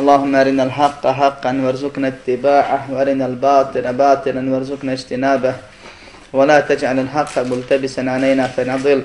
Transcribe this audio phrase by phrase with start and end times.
[0.00, 5.54] اللهم أرنا الحق حقا وارزقنا اتباعه وأرنا الباطل باطلا وارزقنا اجتنابه.
[6.32, 9.02] ولا تجعل الحق ملتبسا علينا فنضل.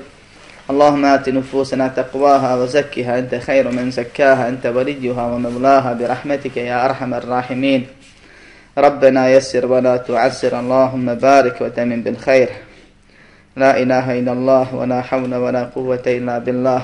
[0.70, 3.20] اللهم آت نفوسنا تقواها وزكها.
[3.20, 5.94] أنت خير من زكاها أنت وليها ومولاها.
[5.94, 7.88] برحمتك يا أرحم الراحمين.
[8.78, 10.60] ربنا يسر ولا تعسر.
[10.60, 12.50] اللهم بارك وتمن بالخير.
[13.58, 16.82] لا إله إلا الله ولا حول ولا قوة إلا بالله.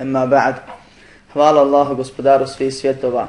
[0.00, 0.54] أما بعد
[1.32, 3.28] Hvala Allahu gospodaru svih svjetova.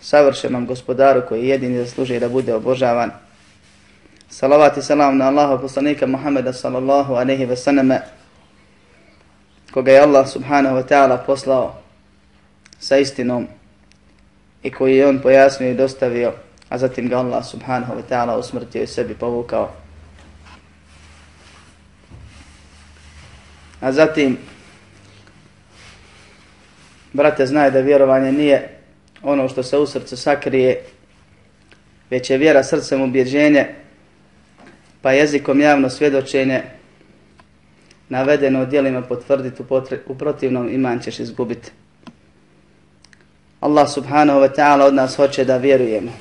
[0.00, 3.10] Savršenom gospodaru koji jedini zaslužuje da bude obožavan.
[4.28, 8.00] Salavat i salam na Allaha poslanika Muhammeda sallallahu aleyhi ve sallame
[9.70, 11.74] koga je Allah subhanahu wa ta'ala poslao
[12.78, 13.46] sa istinom
[14.62, 16.32] i koji je on pojasnio i dostavio,
[16.68, 19.70] a zatim ga Allah subhanahu wa ta'ala usmrtio i sebi povukao.
[23.80, 24.38] A zatim
[27.12, 28.68] brate, znaj da vjerovanje nije
[29.22, 30.82] ono što se u srcu sakrije,
[32.10, 33.66] već je vjera srcem ubjeđenje,
[35.02, 36.62] pa jezikom javno svjedočenje
[38.08, 39.62] navedeno djelima dijelima potvrditi,
[40.06, 41.70] u protivnom iman ćeš izgubiti.
[43.60, 46.12] Allah subhanahu wa ta'ala od nas hoće da vjerujemo.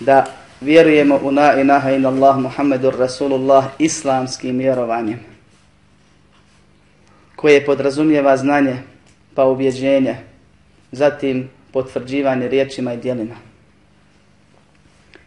[0.00, 0.26] Da
[0.60, 5.31] vjerujemo u na inaha in Allah Muhammedur Rasulullah islamskim vjerovanjem
[7.42, 8.76] koje podrazumijeva znanje
[9.34, 10.16] pa ubjeđenje,
[10.92, 13.34] zatim potvrđivanje riječima i dijelima.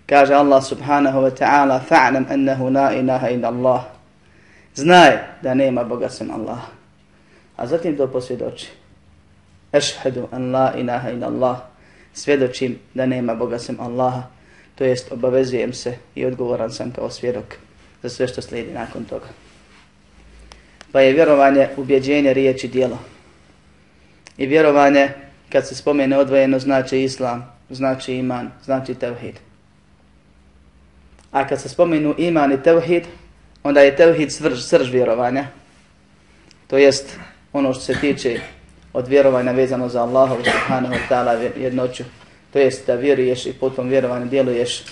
[0.06, 3.82] Kaže Allah subhanahu wa ta'ala fa'lam annahu la ilaha illa Allah.
[4.76, 6.60] Znaj da nema Boga sem Allah.
[7.56, 8.72] A zatim to posvjedoči.
[9.72, 11.58] Ešhedu an la ilaha illa Allah.
[12.14, 14.24] Svjedočim da nema Boga sem Allaha.
[14.76, 17.56] To jest obavezujem se i odgovoran sam kao svjedok
[18.04, 19.45] za sve što slijedi nakon toga
[20.96, 23.00] pa je vjerovanje ubjeđenje riječi dijelo.
[24.38, 25.10] I vjerovanje,
[25.52, 29.36] kad se spomene odvojeno, znači islam, znači iman, znači tevhid.
[31.32, 33.04] A kad se spomenu iman i tevhid,
[33.64, 35.48] onda je tevhid srž, srž vjerovanja.
[36.68, 37.18] To jest
[37.54, 38.40] ono što se tiče
[38.94, 42.04] od vjerovanja vezano za Allaha subhanahu wa ta'ala jednoću.
[42.54, 44.84] To jest da vjeruješ i potom vjerovanje djeluješ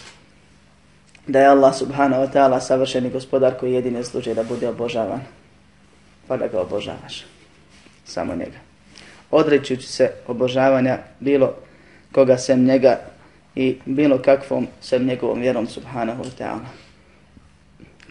[1.27, 5.42] da je Allah subhanahu wa ta'ala savršeni gospodar koji jedine služe da bude obožavan
[6.27, 7.25] pa da ga obožavaš.
[8.05, 8.59] Samo njega.
[9.31, 11.53] Odrećući se obožavanja bilo
[12.11, 12.99] koga sem njega
[13.55, 16.65] i bilo kakvom sem njegovom vjerom subhanahu wa ta'ala.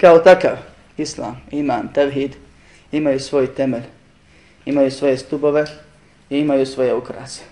[0.01, 0.57] Kao takav,
[0.97, 2.37] islam, iman, tevhid,
[2.93, 3.83] imaju svoj temelj,
[4.65, 5.65] imaju svoje stubove
[6.31, 7.43] i imaju svoje ukrase.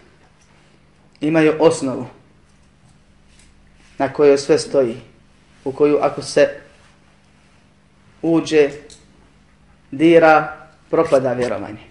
[1.21, 2.06] Imaju osnovu
[3.98, 4.97] na kojoj sve stoji,
[5.65, 6.48] u koju ako se
[8.22, 8.71] uđe
[9.90, 10.56] dira,
[10.90, 11.90] propada vjerovanje.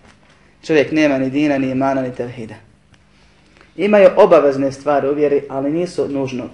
[0.66, 2.56] Čovjek nema ni dina, ni imana, ni tevhida.
[3.76, 6.50] Imaju obavezne stvari u vjeri, ali nisu nužno,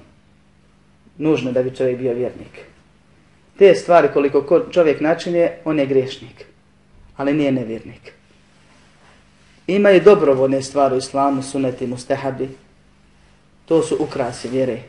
[1.17, 2.61] nužno da bi čovjek bio vjernik.
[3.57, 6.45] Te stvari koliko čovjek načinje, on je grešnik,
[7.17, 8.13] ali nije nevjernik.
[9.67, 12.50] Imaju dobrovoljne stvari u islamu, suneti, mustehabi.
[13.66, 14.79] To su ukrasi vjere.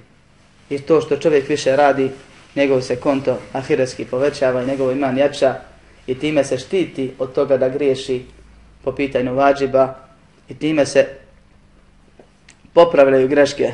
[0.71, 2.11] I to što čovjek više radi,
[2.57, 5.55] njegov se konto ahiretski povećava i njegov iman jača,
[6.07, 8.23] i time se štiti od toga da griješi
[8.85, 9.95] po pitanju vađiba
[10.49, 11.07] i time se
[12.73, 13.73] popravljaju greške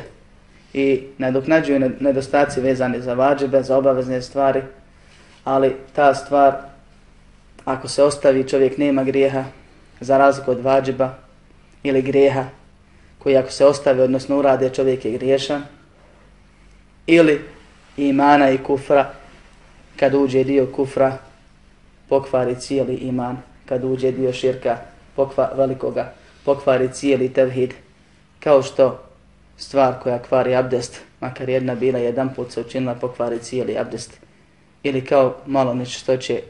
[0.73, 4.61] i nadoknađuju nedostaci vezani za vađibe, za obavezne stvari,
[5.43, 6.53] ali ta stvar,
[7.65, 9.43] ako se ostavi, čovjek nema grijeha,
[9.99, 11.13] za razliku od vađiba
[11.83, 12.45] ili grijeha,
[13.19, 15.63] koji ako se ostavi, odnosno urade, čovjek je griješan,
[17.07, 17.41] ili
[17.97, 19.11] imana i kufra,
[19.95, 21.17] kad uđe dio kufra,
[22.13, 24.77] pokvari cijeli iman, kad uđe dio širka
[25.15, 26.13] pokva, velikoga,
[26.45, 27.73] pokvari cijeli tevhid,
[28.39, 29.03] kao što
[29.57, 34.19] stvar koja kvari abdest, makar jedna bila jedan put se učinila pokvari cijeli abdest,
[34.83, 36.41] ili kao malo nešto će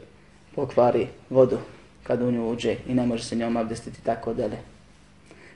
[0.54, 1.58] pokvari vodu
[2.02, 4.56] kad u nju uđe i ne može se njom abdestiti tako dele.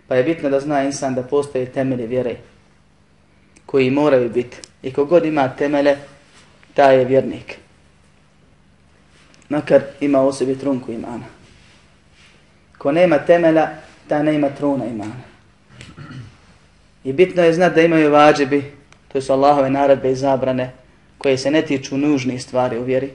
[0.08, 2.36] Pa je bitno da zna insan da postoje temelje vjere
[3.66, 4.56] koji moraju biti.
[4.82, 5.96] I kogod ima temele,
[6.74, 7.58] taj je vjernik
[9.48, 11.24] makar ima u sebi trunku imana.
[12.78, 13.68] Ko nema temela,
[14.08, 15.14] ta nema truna imana.
[17.04, 18.64] I bitno je znati da imaju vađibi,
[19.12, 20.72] to su Allahove naredbe i zabrane,
[21.18, 23.10] koje se ne tiču nužnih stvari u vjeri.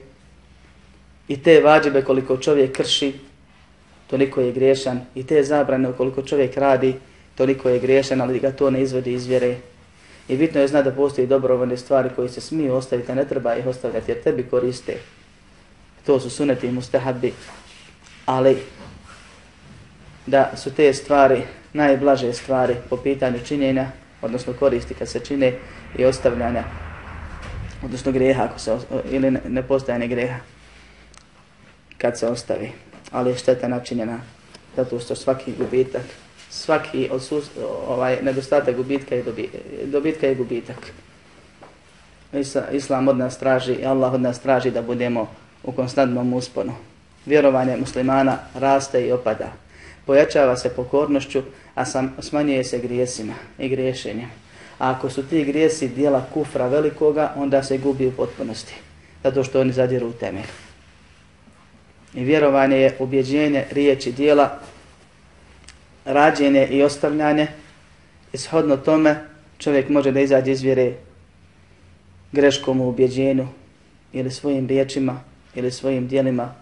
[1.28, 3.12] I te vađibe koliko čovjek krši,
[4.06, 5.00] toliko je griješan.
[5.14, 6.94] I te zabrane koliko čovjek radi,
[7.34, 9.56] toliko je griješan, ali ga to ne izvodi iz vjere.
[10.28, 13.56] I bitno je znati da postoji dobrovoljne stvari koje se smiju ostaviti, a ne treba
[13.56, 14.96] ih ostavljati jer tebi koriste.
[16.06, 17.32] To su suneti i mustahabi.
[18.26, 18.56] Ali
[20.26, 21.42] da su te stvari
[21.72, 23.86] najblaže stvari po pitanju činjenja,
[24.22, 25.52] odnosno koristi kad se čine
[25.98, 26.64] i ostavljanja,
[27.84, 28.78] odnosno greha ako se,
[29.10, 30.38] ili nepostajanje greha
[31.98, 32.72] kad se ostavi.
[33.10, 34.18] Ali je šteta načinjena
[34.76, 36.02] zato što svaki gubitak,
[36.50, 37.50] svaki odsus,
[37.88, 39.50] ovaj, nedostatak gubitka je dobi,
[39.84, 40.92] dobitka je gubitak.
[42.72, 45.28] Islam od nas traži i Allah od nas traži da budemo
[45.64, 46.72] u konstantnom usponu.
[47.26, 49.52] Vjerovanje muslimana raste i opada.
[50.06, 51.42] Pojačava se pokornošću,
[51.74, 54.30] a sam, smanjuje se grijesima i griješenjem.
[54.78, 58.74] A ako su ti grijesi dijela kufra velikoga, onda se gubi u potpunosti.
[59.22, 60.46] Zato što oni zadiru u temelj.
[62.14, 64.58] I vjerovanje je ubjeđenje riječi dijela,
[66.04, 67.46] rađenje i ostavljanje.
[68.32, 69.16] Ishodno tome
[69.58, 70.92] čovjek može da izađe iz vjere
[72.32, 73.48] greškom u ubjeđenju
[74.12, 75.20] ili svojim riječima
[75.54, 76.54] ili svojim dijelima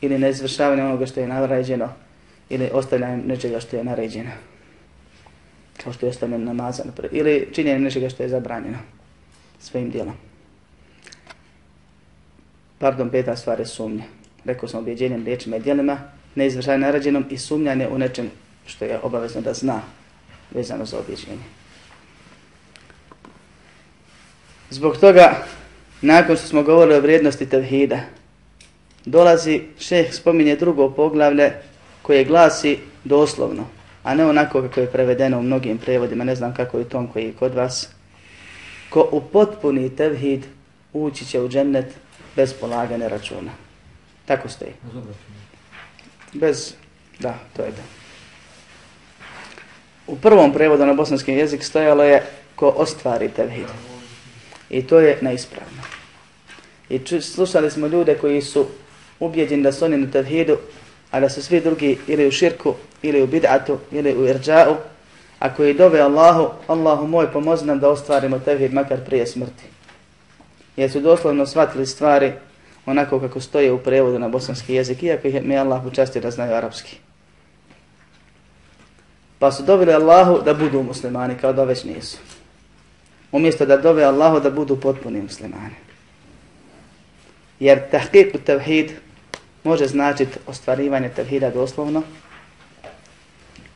[0.00, 1.88] ili neizvršavanjem onoga što je naređeno
[2.48, 4.30] ili ostavljanjem nečega što je naređeno
[5.82, 8.78] kao što je ostavljen namaza ili činjenje nečega što je zabranjeno
[9.60, 10.14] svojim dijelom.
[12.78, 14.04] Pardon, peta stvar je sumnja.
[14.44, 15.98] Rekao sam objeđenjem riječima i dijelima,
[16.34, 18.30] neizvršavanjem naređenom i sumnjanje u nečem
[18.66, 19.80] što je obavezno da zna
[20.50, 21.44] vezano za objeđenje.
[24.70, 25.46] Zbog toga,
[26.00, 28.00] nakon što smo govorili o vrijednosti tevhida,
[29.04, 31.52] dolazi šeh spominje drugo poglavlje
[32.02, 33.66] koje glasi doslovno,
[34.02, 37.24] a ne onako kako je prevedeno u mnogim prevodima, ne znam kako je tom koji
[37.24, 37.88] je kod vas.
[38.90, 40.44] Ko u potpuni tevhid
[40.92, 41.86] ući će u džennet
[42.36, 43.50] bez polagane računa.
[44.26, 44.72] Tako stoji.
[46.32, 46.74] Bez,
[47.18, 47.82] da, to je da.
[50.06, 52.22] U prvom prevodu na bosanski jezik stojalo je
[52.54, 53.66] ko ostvari tevhid.
[54.70, 55.82] I to je neispravno.
[56.88, 58.66] I slušali smo ljude koji su
[59.24, 60.56] ubijeđen da su oni na tevhidu,
[61.10, 64.76] a da su svi drugi ili u širku, ili u bid'atu, ili u irđa'u,
[65.38, 69.64] a koji dove Allahu, Allahu moj pomozi nam da ostvarimo tevhid makar prije smrti.
[70.76, 72.32] Jer su doslovno shvatili stvari
[72.86, 76.54] onako kako stoje u prevodu na bosanski jezik, iako ih mi Allah učasti da znaju
[76.54, 76.96] arapski.
[79.38, 82.18] Pa su dobili Allahu da budu muslimani, kao da već nisu.
[83.32, 85.74] Umjesto da dove Allahu da budu potpuni muslimani.
[87.60, 88.90] Jer tahqiq u tevhid
[89.64, 92.02] može značiti ostvarivanje tevhida doslovno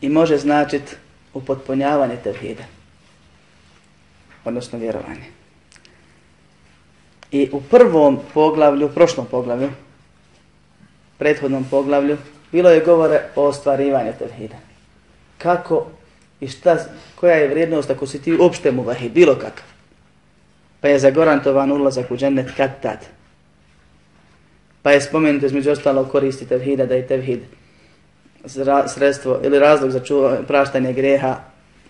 [0.01, 0.97] i može značiti
[1.35, 2.63] upotpunjavanje tevhida,
[4.45, 5.25] odnosno vjerovanje.
[7.31, 9.71] I u prvom poglavlju, prošlom poglavlju,
[11.19, 12.17] prethodnom poglavlju,
[12.53, 14.57] bilo je govore o ostvarivanju tevhida.
[15.39, 15.87] Kako
[16.41, 16.77] i šta,
[17.15, 19.65] koja je vrijednost ako si ti uopšte mu vahid, bilo kakav.
[20.81, 23.16] Pa je zagorantovan ulazak u džennet kad tad.
[24.87, 27.41] Pa je spomenuto između ostalo koristi tevhida da je tevhid
[28.87, 31.37] sredstvo ili razlog za čuva, praštanje greha,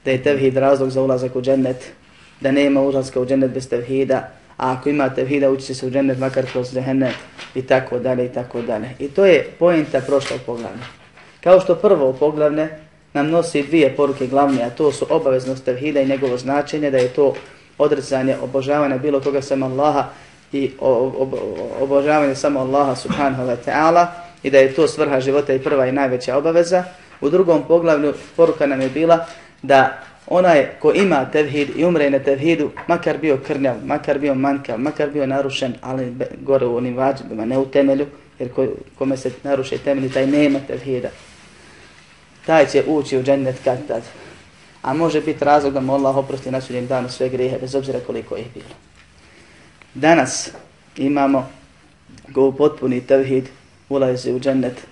[0.05, 1.93] da je tevhid razlog za ulazak u džennet,
[2.41, 4.17] da nema ulazka u džennet bez tevhida,
[4.57, 7.15] a ako ima tevhida ući se u džennet makar kroz džennet
[7.55, 8.91] i tako dalje i tako dalje.
[8.99, 10.87] I to je pojenta prošlog poglavlja.
[11.41, 12.69] Kao što prvo poglavlje
[13.13, 17.09] nam nosi dvije poruke glavne, a to su obaveznost tevhida i njegovo značenje, da je
[17.09, 17.35] to
[17.79, 20.05] odricanje obožavanja bilo koga sam Allaha
[20.53, 20.71] i
[21.81, 24.07] obožavanje samo Allaha subhanahu wa ta'ala
[24.43, 26.85] i da je to svrha života i prva i najveća obaveza.
[27.21, 29.27] U drugom poglavlju poruka nam je bila
[29.63, 34.79] da onaj ko ima tevhid i umre na tevhidu, makar bio krnjav, makar bio manjkav,
[34.79, 38.07] makar bio narušen, ali gore u onim vađbima, ne u temelju,
[38.39, 38.67] jer ko,
[38.99, 41.09] kome se naruše temelji, taj nema tevhida.
[42.47, 44.03] Taj će ući u džennet kad tad.
[44.83, 48.01] A može biti razlog da mu Allah oprosti na sudnjem danu sve grehe, bez obzira
[48.07, 48.75] koliko ih bilo.
[49.97, 50.51] Danas
[50.97, 51.49] imamo
[52.29, 53.49] go potpuni tevhid,
[53.89, 54.87] ulazi u džennet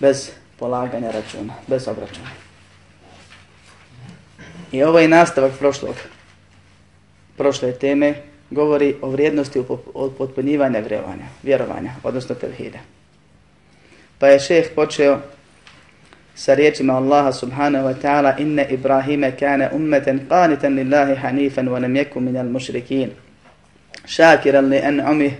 [0.00, 2.30] bez polaganja računa, bez obračuna.
[4.72, 5.94] I ovo je nastavak prošlog,
[7.36, 8.14] prošle teme,
[8.50, 9.62] govori o vrijednosti
[9.94, 12.78] od potpunjivanja vjerovanja, vjerovanja, odnosno tevhida.
[14.18, 15.20] Pa je šeh počeo
[16.34, 21.96] sa riječima Allaha subhanahu wa ta'ala inne Ibrahime kane ummeten qanitan lillahi hanifan wa nam
[21.96, 23.10] jeku minal mušrikin
[24.70, 25.32] li en'umih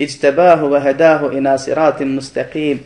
[0.00, 2.80] اجتباه وهداه إلى صراط مستقيم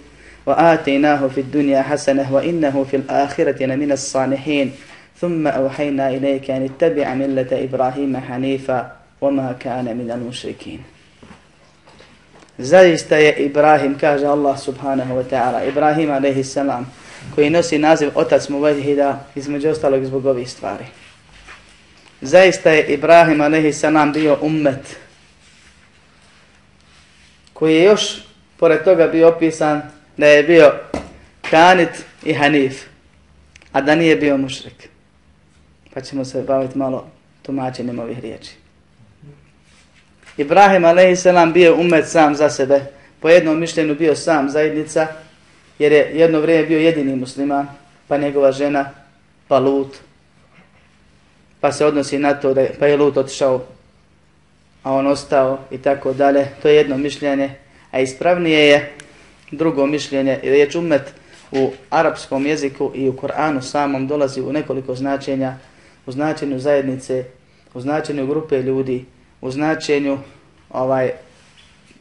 [0.47, 4.73] وآتيناه في الدنيا حسنة وإنه في الآخرة لمن الصالحين
[5.21, 10.81] ثم أوحينا إليك أن اتبع ملة إبراهيم حنيفا وما كان من المشركين
[12.61, 16.91] Zaista je Ibrahim, kaže Allah subhanahu wa ta'ala, Ibrahim alaihi salam,
[17.35, 20.85] koji nosi naziv otac mu vahida, između ostalog zbog ovih stvari.
[22.21, 24.99] Zaista je Ibrahim alaihi salam bio ummet,
[27.59, 28.17] koji je još
[28.57, 29.83] pored toga bio opisan
[30.17, 30.73] da je bio
[31.51, 31.91] kanit
[32.25, 32.85] i hanif,
[33.73, 34.89] a da nije bio mušrik.
[35.95, 37.07] Pa ćemo se baviti malo
[37.43, 38.51] tumačenjem ovih riječi.
[40.37, 41.27] Ibrahim a.s.
[41.55, 42.81] bio umet sam za sebe,
[43.21, 45.07] po jednom mišljenju bio sam zajednica,
[45.79, 47.67] jer je jedno vrijeme bio jedini musliman,
[48.09, 48.91] pa njegova žena,
[49.49, 49.97] pa Lut.
[51.61, 53.67] Pa se odnosi na to da je, pa je Lut otišao,
[54.89, 56.49] a on ostao i tako dalje.
[56.63, 57.51] To je jedno mišljenje,
[57.91, 58.93] a ispravnije je
[59.51, 61.13] drugo mišljenje, riječ umet
[61.53, 65.55] u arapskom jeziku i u Koranu samom dolazi u nekoliko značenja,
[66.07, 67.25] u značenju zajednice,
[67.75, 69.05] u značenju grupe ljudi,
[69.41, 70.19] u značenju
[70.71, 71.11] ovaj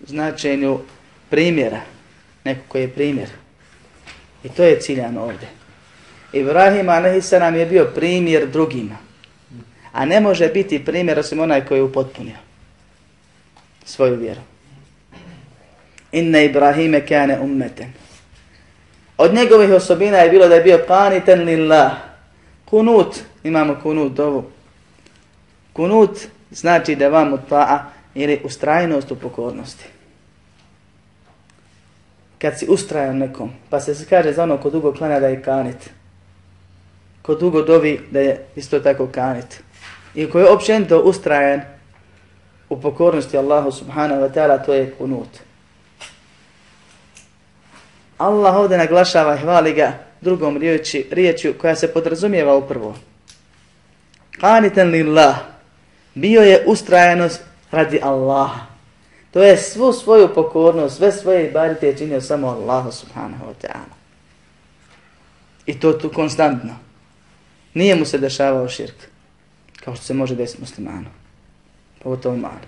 [0.06, 0.80] značenju
[1.30, 1.82] primjera,
[2.44, 3.30] neko koji je primjer.
[4.44, 5.48] I to je ciljano ovdje.
[6.34, 7.32] Ibrahim a.s.
[7.32, 8.98] je bio primjer drugima.
[9.92, 12.47] A ne može biti primjer osim onaj koji je upotpunio
[13.88, 14.42] svoju vjeru.
[16.12, 17.94] Inna Ibrahime kane ummeten.
[19.18, 21.92] Od njegovih osobina je bilo da je bio qaniten lillah.
[22.66, 24.44] Kunut, imamo kunut dovu.
[25.74, 26.20] Kunut
[26.52, 27.80] znači da vam ta'a
[28.16, 29.86] ili ustrajnost u pokornosti.
[32.40, 35.90] Kad si ustrajan nekom, pa se kaže za ono ko dugo klanja da je kanit.
[37.22, 39.64] Ko dugo dovi da je isto tako kanit.
[40.16, 41.77] I ko je općenito ustrajan
[42.70, 45.30] u pokornosti Allahu subhanahu wa ta'ala, to je kunut.
[48.18, 52.96] Allah ovdje naglašava i hvali ga drugom riječi, riječju koja se podrazumijeva uprvo.
[54.42, 55.38] Qanitan lillah.
[56.14, 58.66] Bio je ustrajanost radi Allaha.
[59.32, 63.96] To je svu svoju pokornost, sve svoje ibarite je činio samo Allahu subhanahu wa ta'ala.
[65.66, 66.76] I to tu konstantno.
[67.74, 68.96] Nije mu se dešavao širk.
[69.84, 71.10] Kao što se može desiti muslimanu.
[72.04, 72.68] Pogotovo mali.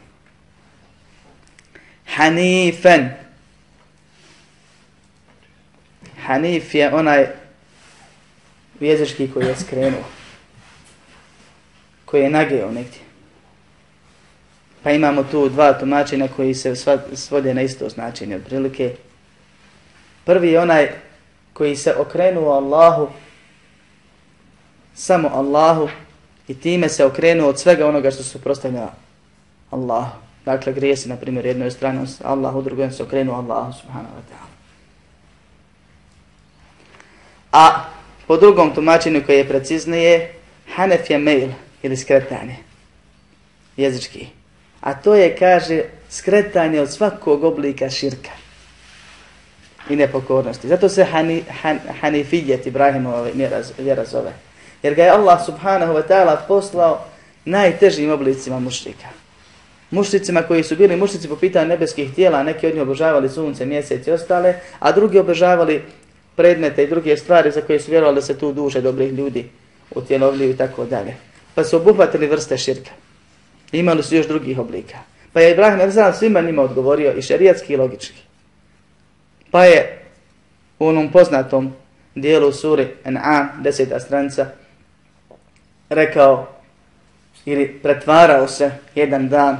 [2.16, 3.10] Hanifen.
[6.26, 7.28] Hanif je onaj
[8.80, 10.04] jezički koji je skrenuo.
[12.06, 13.00] Koji je nageo negdje.
[14.84, 16.76] Pa imamo tu dva tumačenja koji se
[17.14, 18.96] svode na isto značenje od prilike.
[20.26, 20.90] Prvi je onaj
[21.54, 23.10] koji se okrenuo Allahu,
[24.96, 25.90] samo Allahu,
[26.48, 28.88] i time se okrenuo od svega onoga što su prostavlja
[29.72, 30.08] Allah.
[30.46, 34.50] Dakle, grijesi, na primjer, jednoj strani Allah, u drugoj se okrenuo Allahu, subhanahu wa ta'ala.
[37.52, 37.86] A
[38.28, 40.34] po drugom tumačenju koji je preciznije,
[40.76, 41.50] Hanef je mail
[41.84, 42.56] ili skretanje,
[43.78, 44.28] jezički.
[44.82, 48.32] A to je, kaže, skretanje od svakog oblika širka
[49.90, 50.68] i nepokornosti.
[50.68, 53.28] Zato se hani, han, Hanifijet Ibrahimova
[53.78, 54.34] vjera zove.
[54.84, 57.06] Jer ga je Allah subhanahu wa ta'ala poslao
[57.46, 59.19] najtežim oblicima mušrika.
[59.92, 64.08] Mušricima koji su bili mušici po pitanju nebeskih tijela, neki od njih obožavali sunce, mjesec
[64.08, 65.82] i ostale, a drugi obožavali
[66.36, 69.50] predmete i druge stvari za koje su vjerovali da se tu duže dobrih ljudi
[69.96, 71.16] utjelovljuju i tako dalje.
[71.56, 72.92] Pa su obuhvatili vrste širka.
[73.72, 74.98] Imali su još drugih oblika.
[75.34, 78.22] Pa je Ibrahim Ersan svima njima odgovorio i šerijatski i logički.
[79.52, 80.06] Pa je
[80.80, 81.74] u onom poznatom
[82.16, 83.48] dijelu suri N.A.
[83.62, 84.46] deseta stranca,
[85.90, 86.48] rekao
[87.46, 89.58] ili pretvarao se jedan dan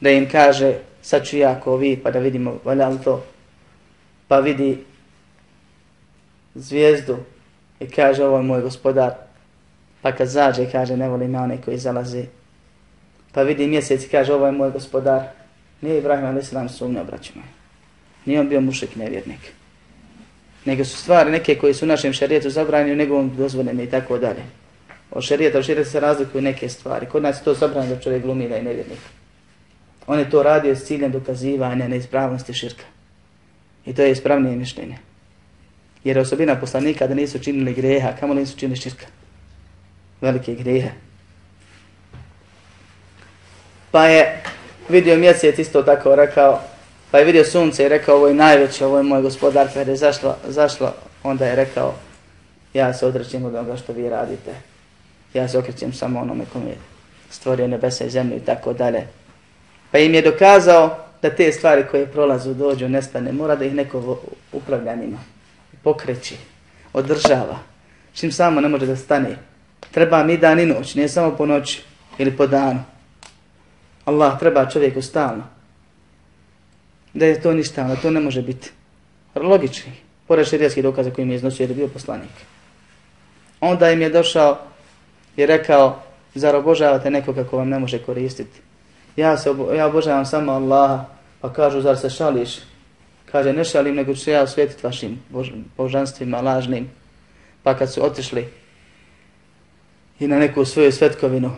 [0.00, 3.24] da im kaže sad ću ja ko vi pa da vidimo valja to
[4.28, 4.84] pa vidi
[6.54, 7.16] zvijezdu
[7.80, 9.12] i kaže ovo je moj gospodar
[10.02, 12.26] pa kad zađe kaže ne volim ja one koji zalazi
[13.34, 15.22] Pa vidi mjesec i kaže, ovo je moj gospodar.
[15.80, 16.48] Nije Ibrahim a.s.
[16.48, 17.42] sumnio, sumnja obraćamo.
[18.24, 19.52] Nije on bio mušik nevjernik.
[20.64, 24.18] Nego su stvari neke koje su u našem šarijetu zabranjene u njegovom dozvoljene i tako
[24.18, 24.42] dalje.
[25.10, 27.06] Od šarijeta, od šarijeta se razlikuju neke stvari.
[27.06, 28.98] Kod nas je to zabranjeno da čovjek glumi da je nevjernik.
[30.06, 32.84] On je to radio s ciljem dokazivanja neispravnosti širka.
[33.86, 34.98] I to je ispravnije mišljenje.
[36.04, 39.06] Jer osobina poslanika da nisu činili greha, kamo li nisu činili širka?
[40.20, 40.90] Velike grehe.
[43.90, 44.42] Pa je
[44.88, 46.60] vidio mjesec isto tako rekao,
[47.10, 49.96] pa je vidio sunce i rekao ovo je najveće, ovo je moj gospodar, kada je
[49.96, 51.94] zašlo, zašlo, onda je rekao
[52.74, 54.54] ja se odrećem od onoga što vi radite.
[55.34, 56.76] Ja se okrećem samo onome kom je
[57.30, 59.06] stvorio nebesa i zemlju i tako dalje.
[59.94, 64.18] Pa im je dokazao da te stvari koje prolazu, dođu, nestane, mora da ih neko
[64.52, 65.18] upravlja njima,
[65.82, 66.36] pokreći,
[66.92, 67.58] održava,
[68.14, 69.36] čim samo ne može da stane.
[69.90, 71.82] Treba mi dan i noć, nije samo po noći
[72.18, 72.82] ili po danu.
[74.04, 75.44] Allah treba čovjeku stalno.
[77.12, 78.70] Da je to ništa, da to ne može biti.
[79.34, 79.92] Logični,
[80.26, 82.34] pored širijetskih dokaza koji mi je iznosio jer je bio poslanik.
[83.60, 84.58] Onda im je došao
[85.36, 86.02] i rekao,
[86.34, 88.63] zar obožavate nekoga ko vam ne može koristiti?
[89.16, 91.04] Ja, se obo, ja obožavam samo Allaha,
[91.40, 92.58] pa kažu, zar se šališ?
[93.32, 96.90] Kaže, ne šalim, nego ću ja osvetiti vašim bož, božanstvima lažnim.
[97.62, 98.48] Pa kad su otišli
[100.20, 101.50] i na neku svoju svetkovinu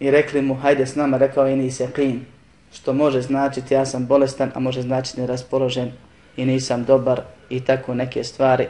[0.00, 2.24] i rekli mu, hajde s nama, rekao je nisi jakin,
[2.72, 5.92] što može značiti ja sam bolestan, a može značiti neraspoložen
[6.36, 8.66] i nisam dobar i tako neke stvari.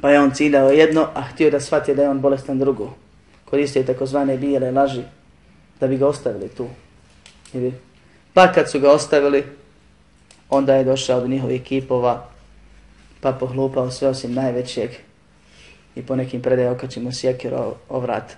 [0.00, 2.94] Pa je on ciljao jedno, a htio da shvati da je on bolestan drugo.
[3.44, 5.02] Koristio takozvane bijele laži
[5.80, 6.68] da bi ga ostavili tu.
[8.34, 9.44] Pa kad su ga ostavili,
[10.48, 12.28] onda je došao do njihovih kipova,
[13.20, 14.90] pa pohlupao sve osim najvećeg
[15.94, 18.36] i po nekim predaje okačimo sjekir o, o vrat.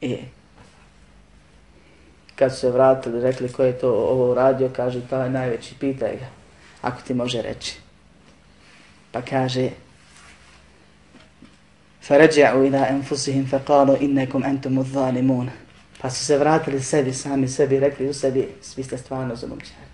[0.00, 0.16] I
[2.34, 6.26] kad su se vratili, rekli ko je to ovo uradio, kaže taj najveći, pitaj ga,
[6.82, 7.76] ako ti može reći.
[9.12, 9.70] Pa kaže,
[12.03, 15.49] فرجعوا إلى أنفسهم فقالوا إنكم أنتم الظالمون
[16.01, 19.89] Pa su se vratili sebi, sami sebi, rekli u sebi, svi ste stvarno zulumčari.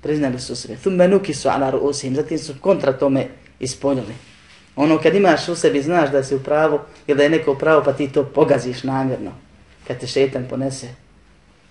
[0.00, 0.76] Priznali su sebe.
[0.76, 3.26] Thumme nuki su ala ruusihim, zatim su kontra tome
[3.60, 4.14] ispoljili.
[4.76, 7.58] Ono kad imaš u sebi, znaš da si u pravu ili da je neko u
[7.58, 9.32] pravu, pa ti to pogaziš namjerno.
[9.86, 10.88] Kad te šetan ponese,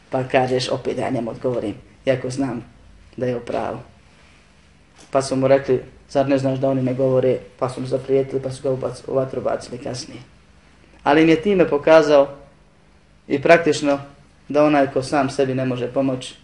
[0.09, 2.65] pa kažeš opet da ja njemu odgovorim, jako znam
[3.17, 3.79] da je u pravu.
[5.11, 8.42] Pa su mu rekli, zar ne znaš da oni ne govore, pa su mu zaprijetili,
[8.42, 10.20] pa su ga ubac, u vatru bacili kasnije.
[11.02, 12.28] Ali im je time pokazao
[13.28, 13.98] i praktično
[14.48, 16.34] da onaj ko sam sebi ne može pomoći,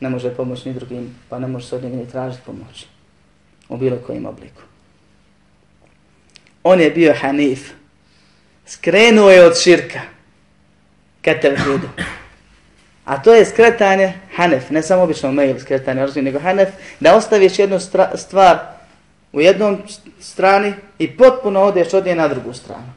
[0.00, 2.86] ne može pomoći ni drugim, pa ne može se od njega ni tražiti pomoći
[3.68, 4.62] u bilo kojim obliku.
[6.62, 7.70] On je bio hanif,
[8.66, 10.00] skrenuo je od širka
[11.22, 11.88] ka tevhidu.
[13.04, 16.68] A to je skretanje hanef, ne samo obično mail skretanje, nego hanef,
[17.00, 17.78] da ostaviš jednu
[18.14, 18.73] stvar
[19.34, 19.78] u jednom
[20.20, 22.92] strani i potpuno odeš od nje na drugu stranu.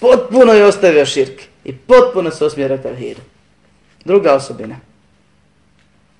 [0.00, 3.20] Potpuno je ostavio širk i potpuno se osmjera tevhidu.
[4.04, 4.76] Druga osobina.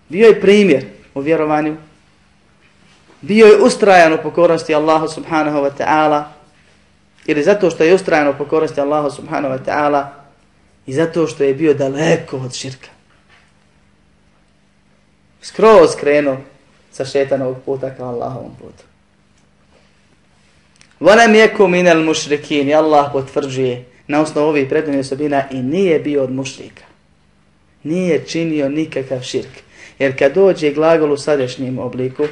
[0.08, 1.76] Bio je primjer u vjerovanju.
[3.20, 6.24] Bio je ustrajan u pokornosti Allahu subhanahu wa ta'ala.
[7.26, 10.06] Ili zato što je ustrajan u pokornosti Allahu subhanahu wa ta'ala.
[10.86, 12.88] I zato što je bio daleko od širka.
[15.42, 16.36] Skroz krenuo
[16.98, 18.82] sa šetanovog puta ka Allahovom putu.
[21.00, 26.24] Volem jeku minel mušrikin, i Allah potvrđuje na osnovu ovih prednjih osobina i nije bio
[26.24, 26.84] od mušrika.
[27.82, 29.62] Nije činio nikakav širk.
[29.98, 32.26] Jer kad dođe glagol u sadašnjem obliku,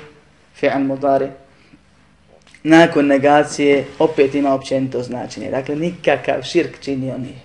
[0.61, 1.29] fi'an mudari,
[2.62, 5.50] nakon negacije opet ima općenito značenje.
[5.50, 7.40] Dakle, nikakav širk činio nije.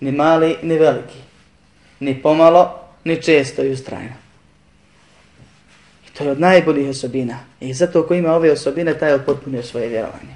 [0.00, 1.18] Ni mali, ni veliki.
[2.00, 4.23] Ni pomalo, ni često i ustrajno.
[6.18, 7.38] To je od najboljih osobina.
[7.60, 10.34] I zato ko ima ove osobine, taj je potpunio svoje vjerovanje.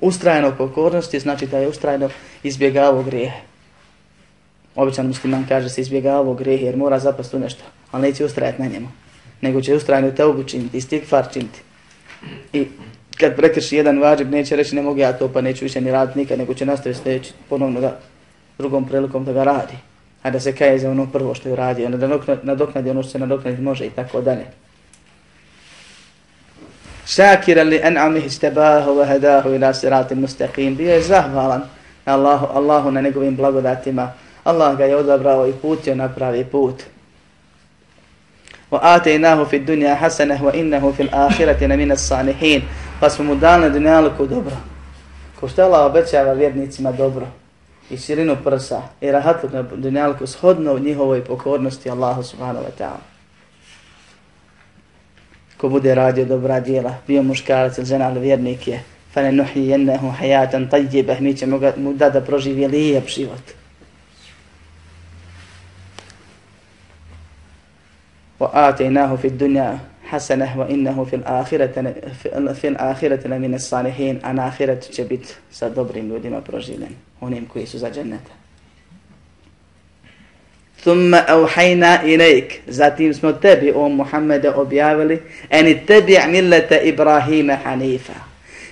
[0.00, 2.10] Ustrajno pokornosti znači da je ustrajno
[2.42, 3.40] izbjegavao grijehe.
[4.74, 8.68] Običan musliman kaže se izbjegavao grijehe jer mora zapast u nešto, ali neće ustrajati na
[8.68, 8.88] njemu.
[9.40, 11.60] Nego će ustrajno te obučiniti, istikfar činiti.
[12.52, 12.66] I
[13.18, 16.18] kad prekrši jedan vađib, neće reći ne mogu ja to pa neću više ni raditi
[16.18, 18.00] nikad, nego će nastaviti sljedeći ponovno da
[18.58, 19.74] drugom prilikom da ga radi
[20.22, 22.08] a da se kaje za ono prvo što je uradio, da
[22.42, 24.46] nadoknadi ono što se nadoknadi može i tako dalje.
[27.06, 30.76] Šakira li en'amih istebahu wa hadahu ila sirati mustaqim.
[30.76, 31.62] Bio je zahvalan
[32.06, 34.12] na Allahu, Allahu na njegovim blagodatima.
[34.44, 36.82] Allah ga je odabrao i putio na pravi put.
[38.70, 42.62] Wa ataynahu fi dunya hasanah wa innahu fil akhirati min as-sanihin.
[43.00, 44.56] Pa smo mu dali na dunjalku dobro.
[45.40, 47.39] Ko što Allah obećava vjernicima dobro
[47.90, 53.00] i širinu prsa i rahatluk na dunjalku shodno njihovoj pokornosti Allahu subhanahu wa ta'ala.
[55.56, 59.66] Ko bude radio dobra djela, bio muškarac ili žena, ili vjernik je, fa ne nuhi
[59.66, 63.42] jennehu hajatan tajjibah, mi ćemo ga, mu da da proživi lijep život.
[68.40, 69.78] Wa ataynahu fi dunya
[70.10, 71.80] hasanah wa innahu fil akhirati
[72.54, 77.66] fil akhirati la min as-salihin ahiretu akhirat će bit sa dobrim ljudima proživljen onim koji
[77.66, 78.40] su za dženneta.
[80.80, 82.52] Thumma auhajna ilayk.
[82.66, 88.12] Zatim smo tebi o Muhammede objavili eni tebi millete Ibrahima hanifa.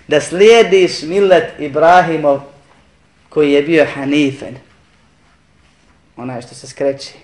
[0.09, 2.41] Da slijediš millet Ibrahimov
[3.29, 4.57] koji je bio hanifen.
[6.17, 7.15] Onaj što se skreći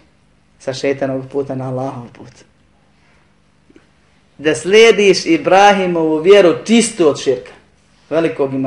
[0.58, 2.32] sa šetanog puta na Allahov put.
[4.38, 7.52] Da slijediš Ibrahimovu vjeru čistu od širka,
[8.10, 8.58] velikog i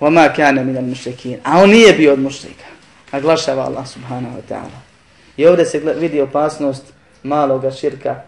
[0.00, 1.38] وَمَا كَانَ مِنَ الْمُشْرِكِينَ.
[1.44, 2.64] A on nije bio od mušrika.
[3.12, 4.80] Naglašava Allah subhanahu wa ta'ala.
[5.36, 6.82] I ovdje se vidi opasnost
[7.22, 8.22] maloga širka,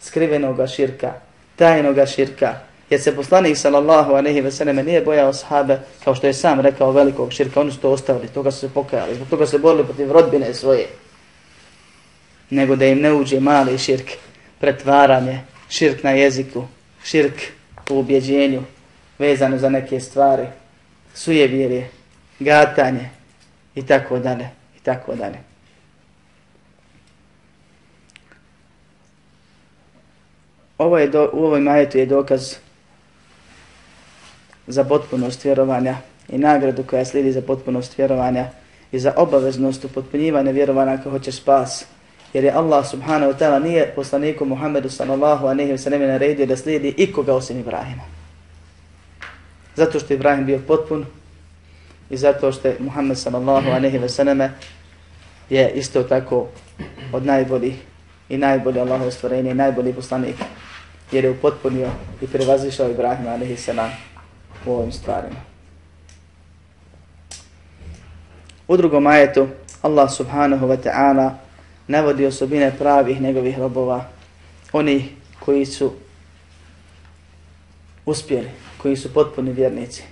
[0.00, 1.12] skrivenoga širka,
[1.56, 2.54] tajnoga širka.
[2.90, 6.92] Jer se poslanik sallallahu aleyhi ve selleme nije bojao sahabe, kao što je sam rekao
[6.92, 10.12] velikog širka, oni su to ostavili, toga su se pokajali, zbog toga se borili protiv
[10.12, 10.86] rodbine svoje.
[12.50, 14.10] Nego da im ne uđe mali širk,
[14.58, 16.64] pretvaranje, širk na jeziku,
[17.04, 17.34] širk
[17.90, 18.62] u ubjeđenju,
[19.18, 20.46] vezano za neke stvari,
[21.18, 21.88] sujevjerje,
[22.38, 23.10] gatanje
[23.74, 25.38] i tako dalje i tako dalje.
[30.78, 32.54] Ovo je do, u ovoj majetu je dokaz
[34.66, 35.96] za potpunost vjerovanja
[36.28, 38.46] i nagradu koja slijedi za potpunost vjerovanja
[38.92, 41.84] i za obaveznost upotpunjivanja vjerovanja ako hoće spas.
[42.32, 46.56] Jer je Allah subhanahu wa ta'ala nije poslaniku Muhammedu sallallahu a nehi sallam naredio da
[46.56, 48.17] slijedi ikoga osim Ibrahima.
[49.78, 51.06] Zato što je Ibrahim bio potpun
[52.10, 54.40] i zato što je Muhammed sallallahu a ve sallam
[55.50, 56.46] je isto tako
[57.12, 57.74] od najboljih
[58.28, 60.36] i najbolji Allahov stvorenje i najbolji poslanik
[61.12, 61.90] jer je upotpunio
[62.22, 63.90] i prevazišao Ibrahima alaihi sallam
[64.66, 65.40] u ovim stvarima.
[68.68, 69.48] U drugom ajetu
[69.82, 71.30] Allah subhanahu wa ta'ala
[71.86, 74.04] navodi osobine pravih njegovih robova,
[74.72, 75.08] oni
[75.40, 75.92] koji su
[78.06, 80.03] uspjeli, koji su potpuni vjernici.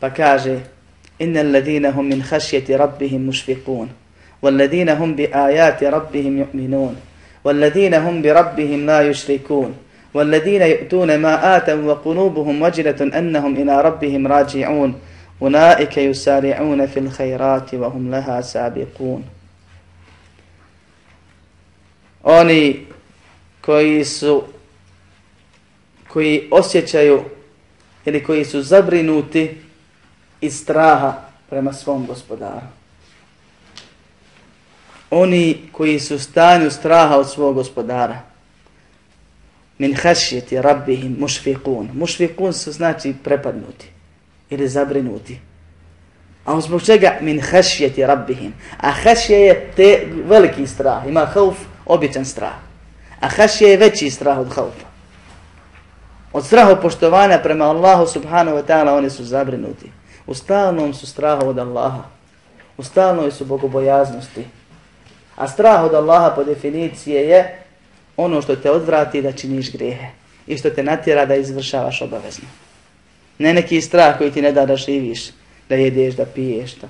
[0.00, 0.60] Pa kaže,
[1.18, 3.88] inna alladhina hum min khashyati rabbihim mushfiqun,
[4.42, 6.96] walladhina hum bi ayati rabbihim yu'minun,
[7.44, 9.74] والذين هم بربهم لا يشركون
[10.14, 14.94] والذين يؤتون ما آتوا وقلوبهم وجلة أنهم إلى ربهم راجعون
[15.42, 19.24] أولئك يسارعون في الخيرات وهم لها سابقون
[22.26, 22.86] Oni
[23.60, 24.42] koji su
[26.13, 27.23] koji osjećaju
[28.05, 29.57] ili koji su zabrinuti
[30.41, 31.13] iz straha
[31.49, 32.79] prema svom gospodaru
[35.09, 38.19] oni koji su u stanju straha od svog gospodara.
[39.77, 41.89] Min hašjeti rabbihim mušfikun.
[41.93, 43.87] Mušfikun su znači prepadnuti
[44.49, 45.39] ili zabrinuti.
[46.45, 47.17] A zbog čega?
[47.21, 48.53] Min hašjeti rabbihim.
[48.77, 51.07] A hašje je te veliki strah.
[51.07, 52.55] Ima hauf, običan strah.
[53.19, 54.88] A hašje je veći strah od haufa.
[56.33, 59.91] Od straha poštovanja prema Allahu subhanahu wa ta'ala oni su zabrinuti.
[60.27, 62.03] U stalnom su strahu od Allaha.
[62.77, 64.45] U stalnoj su bogobojaznosti.
[65.35, 67.59] A strah od Allaha po definicije je
[68.17, 70.07] ono što te odvrati da činiš grijehe
[70.47, 72.47] i što te natjera da izvršavaš obavezno.
[73.37, 75.29] Ne neki strah koji ti ne da da živiš,
[75.69, 76.87] da jedeš, da piješ, da.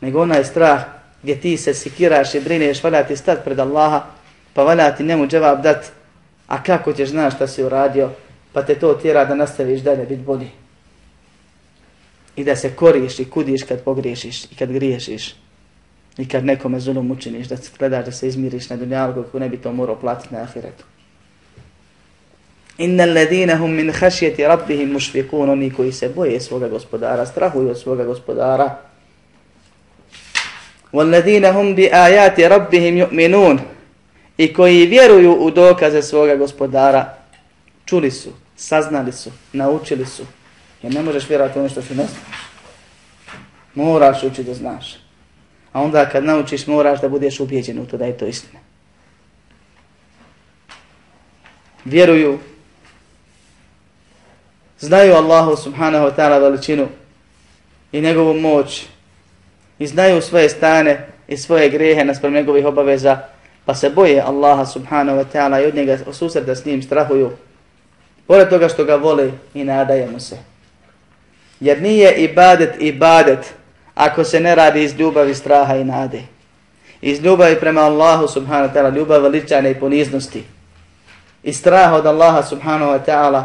[0.00, 0.84] nego onaj strah
[1.22, 4.02] gdje ti se sikiraš i brineš, valja ti stat pred Allaha,
[4.54, 5.92] pa valja ti njemu dževab dat,
[6.46, 8.10] a kako ćeš znaš šta si uradio,
[8.52, 10.50] pa te to tjera da nastaviš dalje biti bolji.
[12.36, 15.34] I da se koriš i kudiš kad pogriješiš i kad griješiš.
[16.18, 19.56] I kad nekome zulum učiniš, da gledaš da se izmiriš na dunjalku, kako ne bi
[19.56, 20.84] to morao platiti na ahiretu.
[22.78, 27.80] Inna ladina hum min khashyati rabbihim mushfiqun oni koji se boje svoga gospodara, strahuju od
[27.80, 28.78] svoga gospodara.
[30.92, 33.58] Walladhina hum bi ayati rabbihim yu'minun
[34.36, 37.14] i koji vjeruju u dokaze svoga gospodara,
[37.84, 40.22] čuli su, saznali su, naučili su.
[40.82, 42.38] Jer ne možeš vjerovati ono što ti ne znaš.
[43.74, 44.96] Moraš učiti da znaš.
[45.72, 48.60] A onda kad naučiš moraš da budeš ubijeđen u to da je to istina.
[51.84, 52.38] Vjeruju.
[54.80, 56.88] Znaju Allahu subhanahu wa ta'ala veličinu
[57.92, 58.86] i njegovu moć.
[59.78, 63.33] I znaju svoje stane i svoje grehe naspram njegovih obaveza.
[63.64, 67.30] Pa se boje Allaha subhanahu wa ta'ala i od njega susreda s njim strahuju.
[68.26, 70.36] Pored toga što ga vole i nadajemo se.
[71.60, 73.54] Jer nije ibadet ibadet
[73.94, 76.22] ako se ne radi iz ljubavi, straha i nade.
[77.00, 80.44] Iz ljubavi prema Allahu subhanahu wa ta'ala, ljubav veličane i poniznosti.
[81.42, 83.44] I straha od Allaha subhanahu wa ta'ala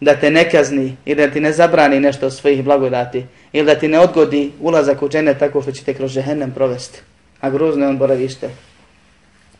[0.00, 3.74] da te ne kazni ili da ti ne zabrani nešto od svojih blagodati ili da
[3.74, 7.00] ti ne odgodi ulazak u džene tako što će te kroz žehennem provesti.
[7.40, 8.50] A grozno je on boravište.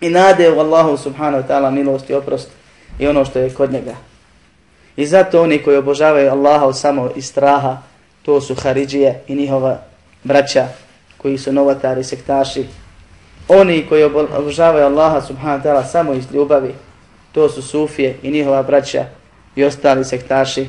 [0.00, 2.48] I nade u Allahu subhanahu wa ta'ala milost i oprost
[2.98, 3.94] i ono što je kod njega.
[4.96, 7.78] I zato oni koji obožavaju Allaha samo iz straha
[8.22, 9.78] to su Haridžije i njihova
[10.24, 10.66] braća
[11.16, 12.66] koji su novatari, sektaši.
[13.48, 14.04] Oni koji
[14.36, 16.74] obožavaju Allaha subhanahu wa ta'ala samo iz ljubavi,
[17.32, 19.04] to su Sufije i njihova braća
[19.56, 20.68] i ostali sektaši.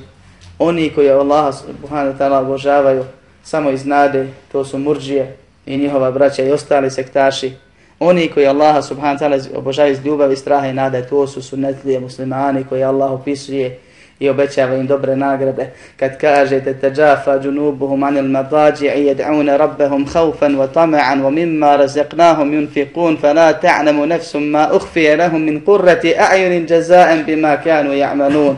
[0.60, 3.06] Oni koji Allaha subhanahu wa ta'ala obožavaju
[3.44, 7.52] samo iz nade, to su murđije i njihova braća i ostali sektaši.
[8.00, 12.00] Oni koji Allaha subhanahu wa ta'ala obožavaju iz ljubavi, straha i nade, to su sunetlije
[12.00, 13.80] muslimani koji Allah opisuje
[14.20, 15.70] i obećava im dobre nagrade.
[15.98, 23.18] Kad kažete tajafa džunubuhum anil madaji'i yad'una rabbehum haufan wa tama'an wa mimma razaqnahum yunfiqun
[23.22, 28.56] fala ta'namu nafsun ma ukhfiya lahum min qurrati a'yunin jazaa'an bima kanu ya'malun.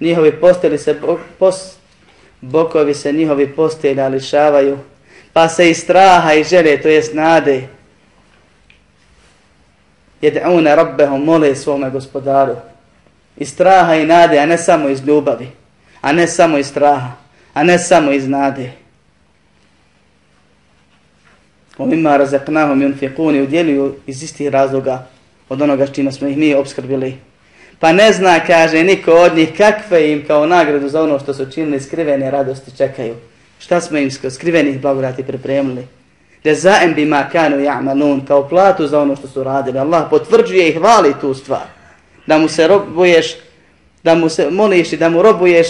[0.00, 0.96] Njihovi posteli se
[1.38, 1.78] post,
[2.40, 4.78] bokovi se njihovi postelja lišavaju
[5.34, 7.62] pa se i straha i žele, to jest nade,
[10.22, 12.56] jed'una rabbahum mole svome gospodaru
[13.36, 15.48] iz straha i nade, a ne samo iz ljubavi,
[16.00, 17.12] a ne samo iz straha,
[17.54, 18.70] a ne samo iz nade.
[21.78, 25.06] Ovima razaknahom i unfiquni udjeljuju iz istih razloga
[25.48, 27.16] od onoga čima smo ih mi obskrbili.
[27.80, 31.50] Pa ne zna, kaže, niko od njih kakve im kao nagradu za ono što su
[31.50, 33.14] činili skrivene radosti čekaju.
[33.58, 35.86] Šta smo im skrivenih blagodati pripremili?
[36.44, 39.78] Da bima kanu ja'malun, kao platu za ono što su radili.
[39.78, 41.74] Allah potvrđuje i hvali tu stvar
[42.26, 43.36] da mu se robuješ,
[44.02, 45.66] da mu se moliš i da mu robuješ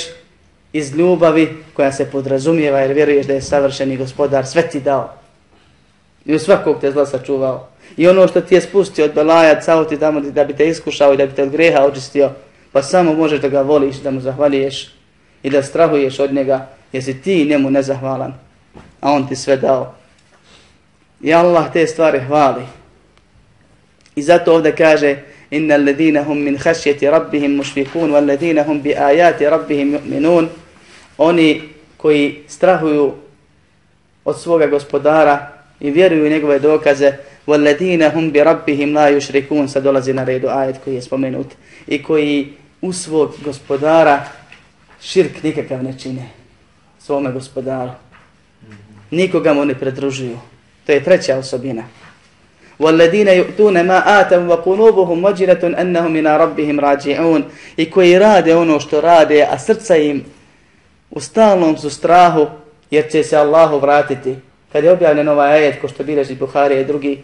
[0.72, 5.14] iz ljubavi koja se podrazumijeva jer vjeruješ da je savršeni gospodar sve ti dao.
[6.24, 7.68] I u svakog te zla sačuvao.
[7.96, 11.14] I ono što ti je spustio od belaja, cao ti tamo da bi te iskušao
[11.14, 12.30] i da bi te od greha očistio,
[12.72, 14.94] pa samo možeš da ga voliš, da mu zahvaliješ
[15.42, 18.34] i da strahuješ od njega, jer si ti njemu nezahvalan,
[19.00, 19.94] a on ti sve dao.
[21.22, 22.62] I Allah te stvari hvali.
[24.16, 25.16] I zato ovdje kaže
[25.50, 30.48] Inna alledhina hum min khashyati rabbihim mušfikun wa alledhina hum bi ayati rabbihim minun.
[31.18, 31.62] Oni
[31.96, 33.12] koji strahuju
[34.24, 37.12] od svoga gospodara i vjeruju u njegove dokaze
[37.46, 41.46] وَالَّذِينَ هُمْ بِرَبِّهِمْ لَا يُشْرِكُونَ Sad dolazi na redu ajet koji je spomenut
[41.86, 44.24] i koji u svog gospodara
[45.00, 46.28] širk nikakav ne čine
[46.98, 47.90] svome gospodaru.
[49.10, 50.38] Nikoga mu ne predružuju.
[50.85, 51.83] to je treća osobina
[52.79, 57.43] والذين يؤتون ما آتوا وقلوبهم وجلة أنهم إلى ربهم راجعون
[57.77, 60.25] i koji rade ono što rade, a srca im
[61.11, 62.47] u stalnom su strahu
[62.91, 64.35] jer će se Allahu vratiti.
[64.71, 67.23] Kad je objavljen ovaj ajet ko što bileži Buharija i drugi,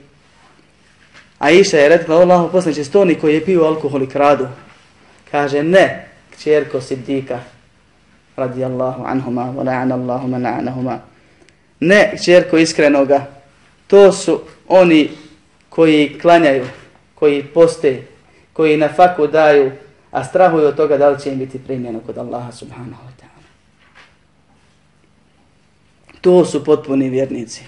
[1.39, 4.47] Aisha je rekla, Allahu poslaniče, stoni koji je pio alkohol i kradu.
[5.31, 7.39] Kaže, ne, kćerko Siddika,
[8.35, 10.97] radijallahu anhuma, wa la'ana Allahu man la'anahuma.
[11.79, 13.25] Ne, kćerko iskrenoga,
[13.90, 15.10] to su oni
[15.68, 16.66] koji klanjaju,
[17.14, 18.02] koji poste,
[18.52, 19.72] koji na faku daju,
[20.10, 23.44] a strahuju od toga da li će im biti primjeno kod Allaha subhanahu wa ta'ala.
[26.20, 27.64] To su potpuni vjernici.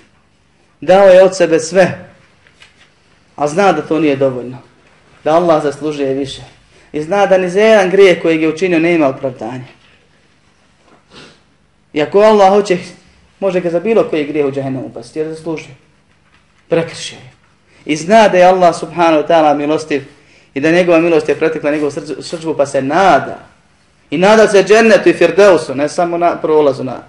[0.81, 2.11] Dao je od sebe sve,
[3.37, 4.59] a zna da to nije dovoljno.
[5.25, 6.43] Da Allah zaslužuje više.
[6.93, 9.65] I zna da ni za jedan grijeh koji je učinio ne ima opravdanja.
[11.93, 12.79] I ako Allah hoće,
[13.41, 15.82] može ga za bilo koji grijeh u džahennem upasti, jer zaslužuje.
[16.73, 17.33] Prekršio je
[17.85, 20.05] i zna da je Allah subhanahu wa ta'ala milostiv
[20.55, 23.39] i da njegova milost je pretekla njegovu srđbu pa se nada.
[24.11, 27.03] I nada se džennetu i firdeusu, ne samo na prolazu na.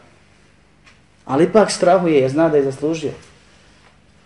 [1.26, 3.12] Ali ipak strahuje jer zna da je zaslužio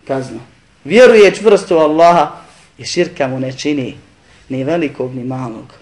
[0.08, 0.40] kaznu.
[0.84, 2.32] Vjeruje čvrsto u Allaha
[2.78, 3.98] i širka mu ne čini
[4.50, 5.74] ni velikog ni malog.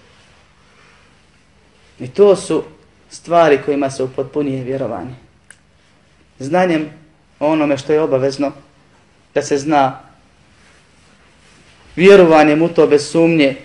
[2.00, 2.64] I to su
[3.10, 5.14] stvari kojima se upotpunije vjerovanje.
[6.38, 6.90] Znanjem
[7.40, 8.52] onome što je obavezno
[9.36, 9.98] da se zna
[11.96, 13.56] vjerovanjem u to bez sumnje,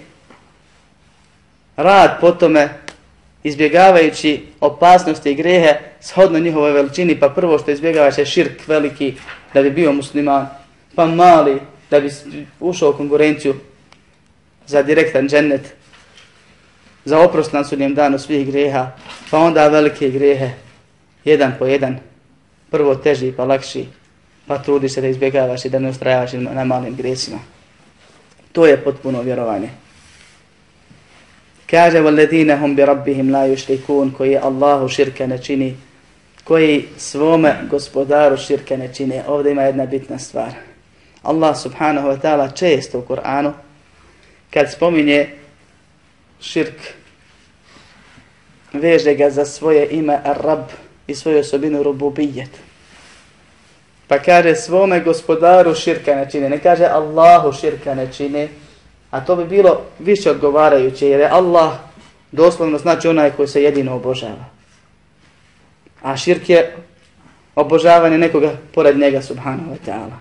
[1.75, 2.69] rad po tome,
[3.43, 9.13] izbjegavajući opasnosti i grehe, shodno njihovoj veličini, pa prvo što izbjegavaš je širk veliki
[9.53, 10.47] da bi bio musliman,
[10.95, 12.09] pa mali da bi
[12.59, 13.55] ušao u konkurenciju
[14.67, 15.73] za direktan džennet,
[17.05, 18.91] za oprost na sudnjem danu svih greha,
[19.29, 20.49] pa onda velike grehe,
[21.25, 21.99] jedan po jedan,
[22.69, 24.00] prvo teži pa lakši,
[24.46, 27.38] pa trudiš se da izbjegavaš i da ne ustrajavaš na malim gresima.
[28.52, 29.70] To je potpuno vjerovanje.
[31.70, 35.76] Kaže وَالَّذِينَ هُمْ بِرَبِّهِمْ لَا يُشْرِكُونَ koji Allahu širke ne čini,
[36.44, 39.22] koji svome gospodaru širke ne čini.
[39.26, 40.52] Ovdje ima jedna bitna stvar.
[41.22, 43.52] Allah subhanahu wa ta'ala često u Kur'anu
[44.50, 45.28] kad spominje
[46.40, 46.74] širk
[48.72, 50.70] veže ga za svoje ime Ar-Rab
[51.06, 52.50] i svoju osobinu Rububijet.
[54.11, 56.49] Pa kaže svome gospodaru širka ne čine.
[56.49, 58.47] Ne kaže Allahu širka ne čine.
[59.11, 61.71] A to bi bilo više odgovarajuće jer je Allah
[62.31, 64.45] doslovno znači onaj koji se jedino obožava.
[66.01, 66.75] A širk je
[67.55, 70.19] obožavanje nekoga pored njega subhanahu wa ta'ala.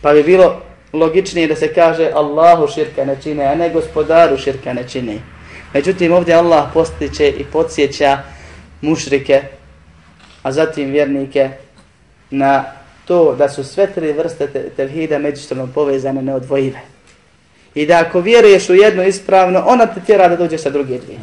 [0.00, 4.72] Pa bi bilo logičnije da se kaže Allahu širka ne čine, a ne gospodaru širka
[4.72, 5.18] ne čine.
[5.74, 8.18] Međutim ovdje Allah postiče i podsjeća
[8.80, 9.42] mušrike,
[10.42, 11.50] a zatim vjernike,
[12.30, 16.80] na to da su sve tri vrste te, tevhida međusobno povezane, neodvojive.
[17.74, 21.18] I da ako vjeruješ u jedno ispravno, ona te tjera da dođeš sa druge dvije.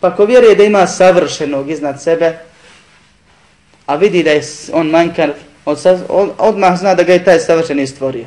[0.00, 2.38] Pa ako vjeruje da ima savršenog iznad sebe,
[3.86, 5.32] a vidi da je on manjkan,
[5.64, 5.76] on,
[6.08, 8.26] on odmah zna da ga je taj savršeni stvorio.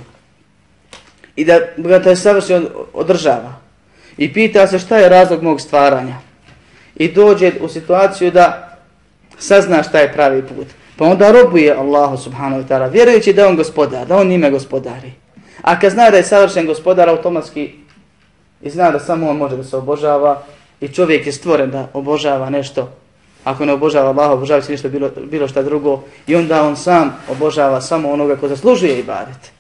[1.36, 3.54] I da ga taj savršen održava.
[4.18, 6.16] I pita se šta je razlog mog stvaranja.
[6.96, 8.78] I dođe u situaciju da
[9.38, 10.68] sazna šta je pravi put.
[10.98, 15.12] Pa onda robuje Allahu subhanahu wa ta'ala, vjerujući da on gospodar, da on njime gospodari.
[15.62, 17.74] A kad zna da je savršen gospodar, automatski
[18.62, 20.44] i zna da samo on može da se obožava
[20.82, 22.90] i čovjek je stvoren da obožava nešto,
[23.44, 27.18] ako ne obožava Allah, obožava se ništa bilo, bilo šta drugo i onda on sam
[27.30, 29.52] obožava samo onoga ko zaslužuje ibadet.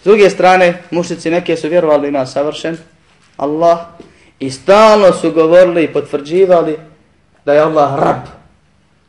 [0.00, 2.76] S druge strane, mušnici neke su vjerovali da ima savršen
[3.36, 3.78] Allah
[4.38, 6.78] i stalno su govorili i potvrđivali
[7.44, 8.22] da je Allah rab,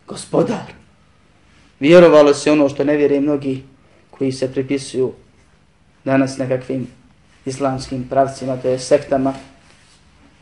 [0.07, 0.76] gospodar.
[1.79, 3.63] Vjerovalo se ono što ne vjeruje mnogi
[4.11, 5.13] koji se pripisuju
[6.03, 6.87] danas nekakvim
[7.45, 9.33] islamskim pravcima, to je sektama.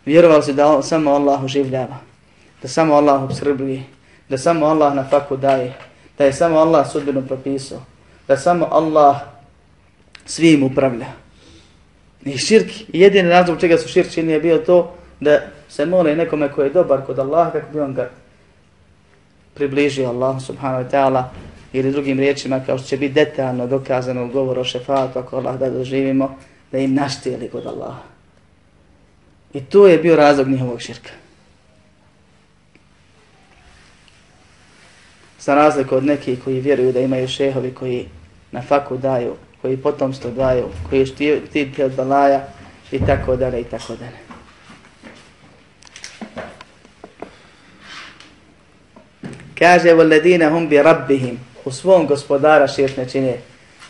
[0.06, 1.98] Vjerovalo se da samo Allah oživljava,
[2.62, 3.84] da samo Allah obskrbljuje,
[4.30, 5.74] da samo Allah na faku daje,
[6.18, 7.82] da je samo Allah sudbeno propisao,
[8.28, 9.18] da samo Allah
[10.26, 11.06] svim upravlja.
[12.26, 16.52] I širk, jedini razlog čega su širk činili je bio to da se mole nekome
[16.52, 18.10] koji je dobar kod Allaha kako bi on ga
[19.56, 21.24] približio Allah subhanahu wa ta'ala
[21.74, 25.60] ili drugim riječima kao što će biti detaljno dokazano u govoru o šefatu ako Allah
[25.60, 26.36] da doživimo
[26.72, 28.02] da im naštijeli kod Allaha.
[29.54, 31.12] I to je bio razlog njihovog širka.
[35.40, 38.06] Za razliku od nekih koji vjeruju da imaju šehovi koji
[38.52, 42.48] na faku daju, koji potomstvo daju, koji štiti od balaja
[42.92, 44.25] i tako dalje i tako dalje.
[49.59, 53.37] Kaže, وَالَّذِينَ هُمْ بِرَبِّهِمْ U svom gospodara širk ne čine.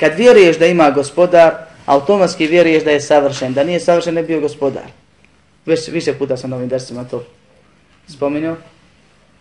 [0.01, 1.55] Kad vjeruješ da ima gospodar,
[1.87, 3.55] automatski vjeruješ da je savršen.
[3.55, 4.83] Da nije savršen, ne bio gospodar.
[5.67, 7.25] Već više puta sam na ovim dersima to
[8.09, 8.57] spominio.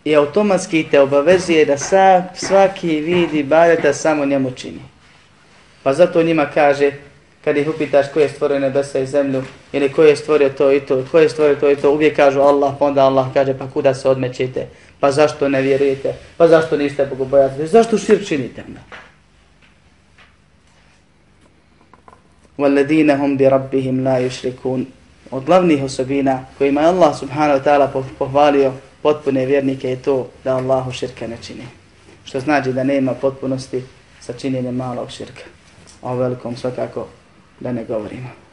[0.04, 4.80] I automatski te obavezuje da sa, svaki vidi bareta samo njemu čini.
[5.82, 6.92] Pa zato njima kaže,
[7.44, 10.80] kad ih upitaš ko je stvorio nebesa i zemlju, ili ko je stvorio to i
[10.80, 13.70] to, ko je stvorio to i to, uvijek kažu Allah, pa onda Allah kaže, pa
[13.70, 14.66] kuda se odmećete,
[15.04, 18.64] pa zašto ne vjerujete, pa zašto niste bogobojatni, zašto šir činite?
[22.58, 24.84] وَالَّذِينَ هُمْ بِرَبِّهِمْ لَا يُشْرِكُونَ
[25.30, 30.56] Od glavnih osobina kojima je Allah subhanahu wa ta'ala pohvalio potpune vjernike je to da
[30.56, 31.62] Allahu širka ne čini.
[32.24, 33.82] Što znači da nema potpunosti
[34.20, 35.42] sa činjenjem malog širka.
[36.02, 37.06] O velikom svakako
[37.60, 38.43] da ne govorimo.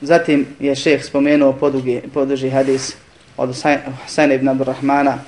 [0.00, 2.96] Zatim je šeheh spomenuo podugi, poduži hadis
[3.36, 5.18] od Husayna ibn Abdurrahmana,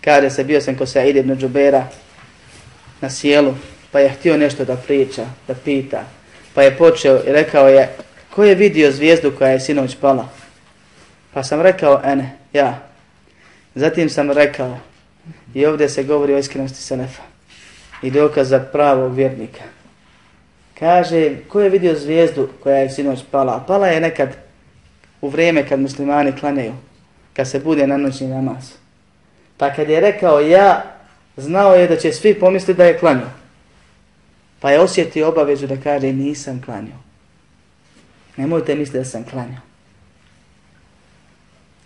[0.00, 1.86] kada se bio sam ko Sa'id ibn Džubera
[3.00, 3.54] na sjelu,
[3.92, 6.04] pa je htio nešto da priča, da pita,
[6.54, 7.88] pa je počeo i rekao je,
[8.34, 10.28] ko je vidio zvijezdu koja je sinoć pala?
[11.32, 12.82] Pa sam rekao, ene, ja.
[13.74, 14.78] Zatim sam rekao,
[15.54, 17.22] i ovdje se govori o iskrenosti Selefa
[18.02, 19.60] i dokaza pravog vjernika.
[20.80, 23.64] Kaže, ko je vidio zvijezdu koja je sinoć pala?
[23.66, 24.36] Pala je nekad
[25.20, 26.72] u vrijeme kad muslimani klanjaju,
[27.36, 28.72] kad se bude na noćni namaz.
[29.56, 30.84] Pa kad je rekao ja,
[31.36, 33.30] znao je da će svi pomisliti da je klanjao.
[34.60, 36.98] Pa je osjetio obavezu da kaže nisam klanjao.
[38.36, 39.60] Nemojte misliti da sam klanjao.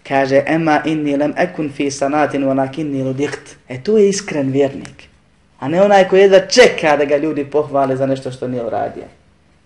[0.09, 3.57] Kaže, ema inni lem ekun fi sanatin walakinni ludikt.
[3.69, 5.14] E tu je iskren vjernik.
[5.65, 9.05] A ne onaj koji jedva čeka da ga ljudi pohvale za nešto što nije uradio.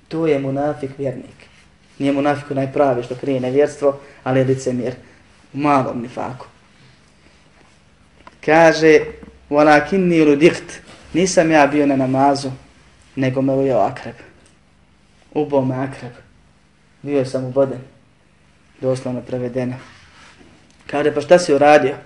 [0.08, 1.48] To je munafik vjernik.
[1.98, 4.94] Nije munafik onaj pravi što krije nevjerstvo, ali je licemjer
[5.54, 6.46] u malom nifaku.
[8.44, 9.00] Kaže,
[9.50, 10.80] walakinni ludikt.
[11.12, 12.50] Nisam ja bio na namazu,
[13.16, 14.16] nego me ujeo akreb.
[15.34, 16.12] Ubo me akreb.
[17.02, 17.80] Bio sam uboden.
[18.80, 19.74] Doslovno prevedeno.
[20.87, 21.96] Kaže, pa šta si uradio?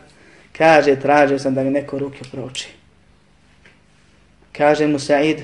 [0.58, 2.81] Kaže, tražio sam da mi neko ruke proči.
[4.52, 5.42] Kaže mu Sa'id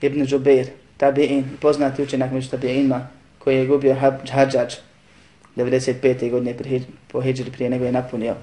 [0.00, 0.66] ibn Džubeir,
[0.98, 3.00] tabi'in, poznati učenak među tabi'inima,
[3.38, 3.94] koji je gubio
[4.30, 4.74] Hadžađ
[5.56, 6.30] 95.
[6.30, 6.54] godine
[7.08, 8.34] po Hidžri prije nego je napunio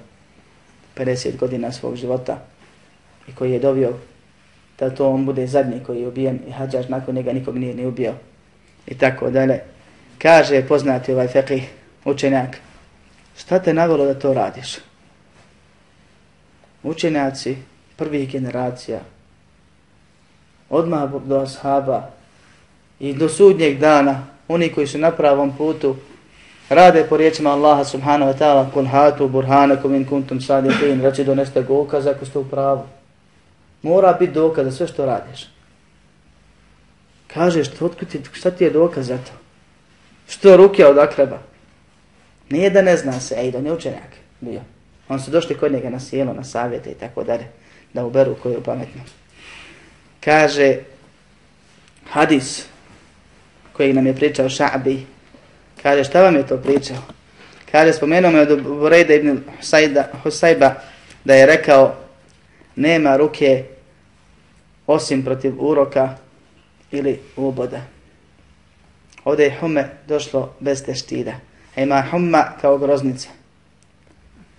[0.96, 2.38] 50 godina svog života
[3.28, 3.92] i koji je dobio
[4.78, 7.86] da to on bude zadnji koji je ubijen i Hadžađ nakon njega nikog nije ni
[7.86, 8.14] ubio
[8.86, 9.60] i tako dalje.
[10.18, 11.70] Kaže poznati ovaj fekih
[12.04, 12.56] učenjak,
[13.38, 14.78] šta te navjelo da to radiš?
[16.82, 17.56] Učenjaci
[17.96, 19.00] prvih generacija
[20.70, 22.10] odmah do ashaba
[23.00, 25.96] i do sudnjeg dana, oni koji su na pravom putu,
[26.68, 31.62] rade po riječima Allaha subhanahu wa ta'ala kun hatu burhanakum in kuntum sadiqin reći doneste
[31.62, 32.82] dokaz ako ste u pravu.
[33.82, 35.48] Mora biti dokaz za sve što radiš.
[37.26, 37.68] Kažeš
[38.10, 39.32] ti, šta ti je dokaz za to?
[40.28, 41.38] Što ruke od akreba?
[42.50, 44.60] Nije da ne zna se ej da ne učenjak bio.
[45.08, 47.46] On su došli kod njega na sjelo na savjete i tako dalje
[47.94, 49.19] da uberu koju pametnost
[50.24, 50.76] kaže
[52.10, 52.66] hadis
[53.72, 55.04] koji nam je pričao Ša'bi
[55.82, 56.96] Kaže, šta vam je to pričao?
[57.72, 60.74] Kaže, spomenuo me od Burejda ibn Husayda, Husayba
[61.24, 61.96] da je rekao,
[62.76, 63.64] nema ruke
[64.86, 66.16] osim protiv uroka
[66.90, 67.80] ili uboda.
[69.24, 71.32] Ovdje je hume došlo bez teštida.
[71.76, 73.28] A ima humma kao groznica.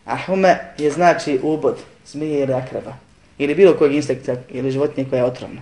[0.05, 2.93] A hume je znači ubod, zmije ili akraba.
[3.37, 5.61] Ili bilo kojeg insekta ili životinje koja je otrovna.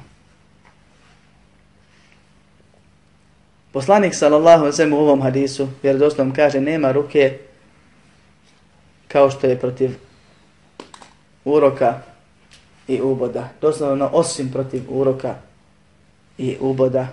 [3.71, 7.37] Poslanik sallallahu alejhi ve sellem u ovom hadisu vjerodostojno kaže nema ruke
[9.07, 9.91] kao što je protiv
[11.45, 12.01] uroka
[12.87, 13.49] i uboda.
[13.61, 15.35] Doslovno osim protiv uroka
[16.37, 17.07] i uboda.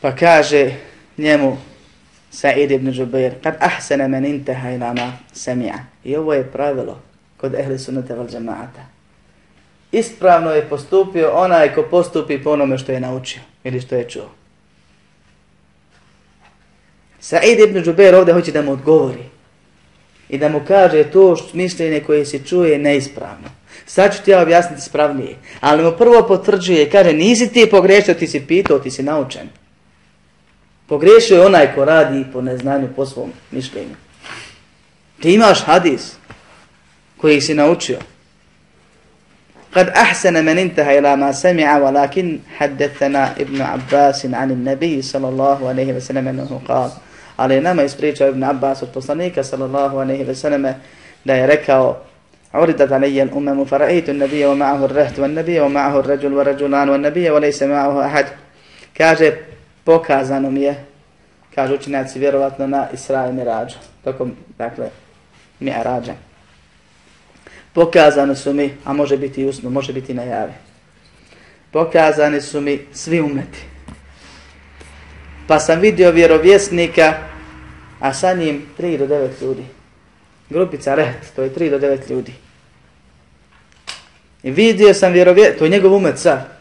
[0.00, 0.74] Pa kaže
[1.18, 1.56] njemu
[2.30, 5.78] Sa'id ibn Jubair, kad ahsana man intaha ila ma sami'a.
[6.04, 7.00] I ovo je pravilo
[7.36, 8.94] kod ehli sunnata val jamaata
[9.94, 14.30] ispravno je postupio onaj ko postupi po onome što je naučio ili što je čuo.
[17.20, 19.24] Sa'id ibn Džuber ovdje hoće da mu odgovori
[20.28, 23.48] i da mu kaže to što mišljenje koje se čuje je neispravno.
[23.86, 28.14] Sad ću ti ja objasniti spravnije, ali mu prvo potvrđuje i kaže nisi ti pogrešio,
[28.14, 29.48] ti si pitao, ti si naučen.
[30.86, 33.94] Pogrešio je onaj ko radi po neznanju, po svom mišljenju.
[35.20, 36.16] Ti imaš hadis
[37.23, 37.97] koji si naučio.
[39.75, 45.69] قد أحسن من انتهى إلى ما سمع ولكن حدثنا ابن عباس عن النبي صلى الله
[45.69, 46.89] عليه وسلم أنه قال
[47.37, 50.75] Ali nama ispričao Ibn Abbas od poslanika sallallahu alaihi ve selleme
[51.25, 51.95] da je rekao
[52.53, 58.25] عرضت علي الأمم فرأيت النبي ومعه الرهت والنبي ومعه الرجل ورجلان والنبي وليس معه أحد
[58.97, 59.31] kaže
[59.85, 60.75] pokazano mi je
[61.55, 64.89] kaže učinjaci vjerovatno na Isra i Mirađu tokom dakle
[65.59, 66.13] Mirađa
[67.74, 70.54] pokazane su mi, a može biti i usno, može biti i najave.
[71.70, 73.58] Pokazane su mi svi umeti.
[75.46, 77.14] Pa sam vidio vjerovjesnika,
[78.00, 79.62] a sa njim 3 do 9 ljudi.
[80.50, 82.32] Grupica Reht, to je 3 do 9 ljudi.
[84.42, 86.54] I vidio sam vjerovjesnika, to je njegov umet sad.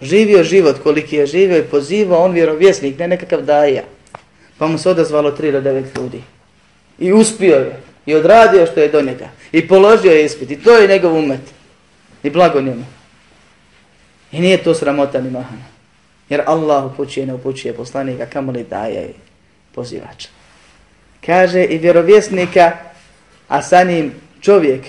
[0.00, 3.82] Živio život koliki je živio i pozivao on vjerovjesnik, ne nekakav daja.
[4.58, 6.22] Pa mu se odazvalo 3 do 9 ljudi.
[6.98, 7.91] I uspio je.
[8.06, 9.28] I odradio što je do njega.
[9.52, 10.50] I položio je ispit.
[10.50, 11.40] I to je njegov umet.
[12.22, 12.84] I blago njemu.
[14.32, 15.64] I nije to sramota ni mahana.
[16.28, 19.14] Jer Allah upućuje, ne upućuje poslanika, kamo li daje i
[19.74, 20.28] pozivača.
[21.26, 22.72] Kaže i vjerovjesnika,
[23.48, 24.80] a sa njim čovjek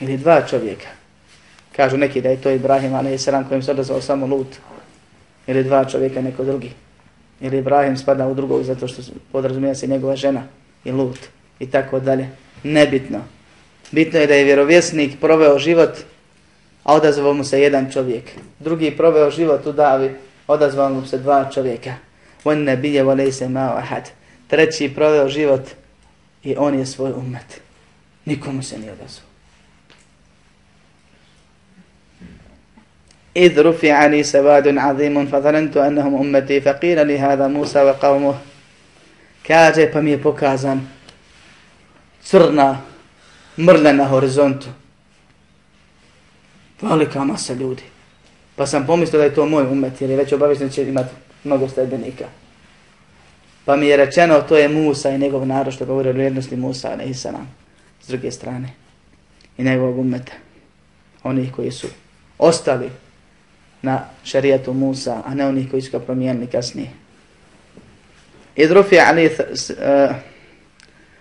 [0.00, 0.88] ili dva čovjeka.
[1.76, 4.56] Kažu neki da je to Ibrahim, ali je sram kojim se odazvao samo Lut.
[5.46, 6.72] Ili dva čovjeka, neko drugi.
[7.40, 9.02] Ili Ibrahim spada u drugog zato što
[9.32, 10.42] podrazumija se njegova žena
[10.84, 11.18] i Lut.
[11.58, 12.28] I tako dalje
[12.63, 13.21] nebitno.
[13.91, 15.97] Bitno je da je vjerovjesnik proveo život,
[16.83, 18.23] a odazvao mu se jedan čovjek.
[18.59, 20.15] Drugi proveo život u davi,
[20.47, 21.93] odazvao mu se dva čovjeka.
[22.43, 24.09] On ne bije volej se mao ahad.
[24.47, 25.69] Treći proveo život
[26.43, 27.61] i on je svoj umet.
[28.25, 29.33] Nikomu se nije odazvao.
[33.35, 38.35] إذ رفع عني سواد عظيم فظننت أنهم أمتي فقيل لي هذا موسى وقومه
[39.43, 40.87] kaže pa mi je pokazan
[42.22, 42.80] crna
[43.58, 44.66] mrlja na horizontu.
[46.82, 47.82] Velika masa ljudi.
[48.56, 51.14] Pa sam pomislio da je to moj umet, jer je već obavezno će imati
[51.44, 52.24] mnogo sledbenika.
[53.64, 56.96] Pa mi je rečeno, to je Musa i njegov narod, što govori o vrijednosti Musa,
[56.96, 57.54] ne Isalam,
[58.02, 58.68] s druge strane.
[59.58, 60.32] I njegovog umeta.
[61.22, 61.86] Oni koji su
[62.38, 62.90] ostali
[63.82, 66.90] na šarijatu Musa, a ne onih koji su ga promijenili kasnije.
[68.56, 69.32] Idrufi ali uh,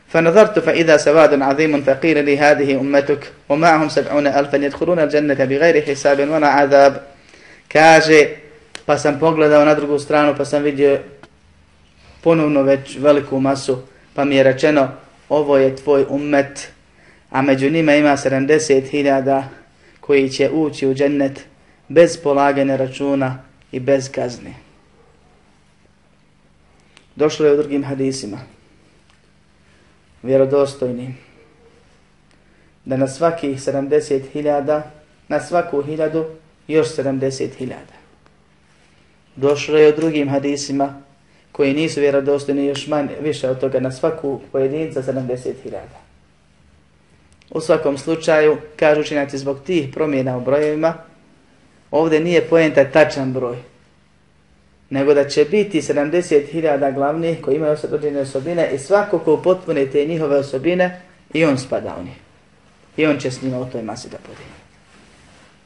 [0.09, 6.29] فنظرت فإذا سواد عظيم فقيل لي هذه أمتك ومعهم سبعون ألفا يدخلون الجنة بغير حساب
[6.29, 7.03] ولا عذاب
[7.69, 8.29] kaže
[8.87, 10.99] pa sam pogledao na drugu stranu pa sam vidio
[12.21, 13.79] ponovno već veliku masu
[14.15, 14.89] pa mi je rečeno
[15.29, 16.69] ovo je tvoj ummet
[17.31, 19.43] a među njima ima 70.000
[20.01, 21.41] koji će ući u džennet
[21.89, 23.43] bez polagane računa
[23.73, 24.55] i bez kazne.
[27.17, 28.39] Došlo je u drugim hadisima
[30.24, 31.16] vjerodostojni.
[32.86, 34.82] Da na svakih 70.000,
[35.28, 36.26] na svaku hiljadu,
[36.68, 37.74] još 70.000.
[39.36, 41.02] Došlo je u drugim hadisima,
[41.52, 45.54] koji nisu vjerodostojni još manje, više od toga na svaku pojedinca 70.000.
[47.50, 50.94] U svakom slučaju, kažu učinjaci zbog tih promjena u brojevima,
[51.92, 53.58] ovdje nije pojenta tačan broj,
[54.90, 60.06] nego da će biti 70.000 glavnih koji imaju određene osobine i svako ko potpune te
[60.06, 61.02] njihove osobine,
[61.34, 62.16] i on spada u njih.
[62.98, 64.42] I on će s njima u toj masi da bude.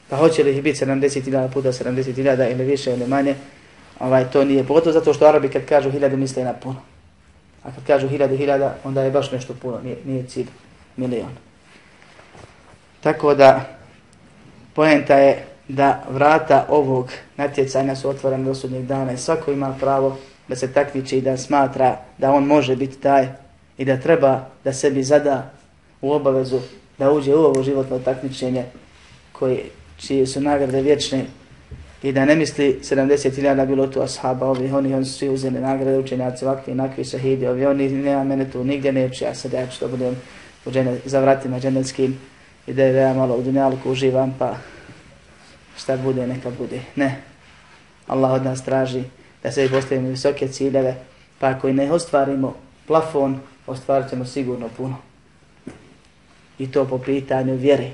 [0.10, 3.36] Pa hoće li ih biti 70.000 puta 70.000 ili više ili manje,
[4.00, 6.82] ovaj, to nije pogotovo zato što Arabi kad kažu hiljadu misle na puno.
[7.64, 10.48] A kad kažu hiljadu hiljada, onda je baš nešto puno, nije, nije cilj
[10.98, 11.32] milion.
[13.02, 13.78] Tako da,
[14.74, 20.18] poenta je da vrata ovog natjecanja su otvorene do sudnjeg dana i svako ima pravo
[20.48, 23.28] da se takmiči i da smatra da on može biti taj
[23.78, 25.52] i da treba da sebi zada
[26.02, 26.60] u obavezu
[26.98, 28.66] da uđe u ovo životno takmičenje
[29.32, 29.64] koje,
[29.98, 31.26] čije su nagrade vječne
[32.04, 35.98] i da ne misli 70.000 bilo tu ashaba, ovi, oni, oni su svi uzeli nagrade,
[35.98, 39.86] učenjaci, ovakvi, nakvi, šahidi, ovi, oni, nema mene tu, nigdje neću, ja sad ja ću
[39.86, 40.16] da budem
[40.66, 42.18] u džene, za vratima dženevskim
[42.68, 44.56] i da ja malo u dunjalku uživam, pa
[45.82, 46.82] šta bude, neka bude.
[46.96, 47.22] Ne.
[48.08, 49.04] Allah od nas traži
[49.44, 50.96] da se postavimo visoke ciljeve,
[51.40, 52.56] pa ako i ne ostvarimo
[52.88, 54.96] plafon, ostvarit ćemo sigurno puno.
[56.60, 57.92] I to po pitanju vjere.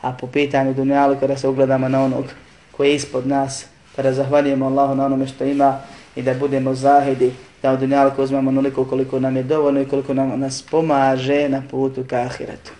[0.00, 2.24] A po pitanju dunjalu kada se ugledamo na onog
[2.70, 5.80] koji je ispod nas, kada zahvaljujemo Allahu na onome što ima
[6.16, 7.32] i da budemo zahidi,
[7.62, 11.62] da od dunjalu uzmemo onoliko koliko nam je dovoljno i koliko nam nas pomaže na
[11.70, 12.72] putu ka ahiretu.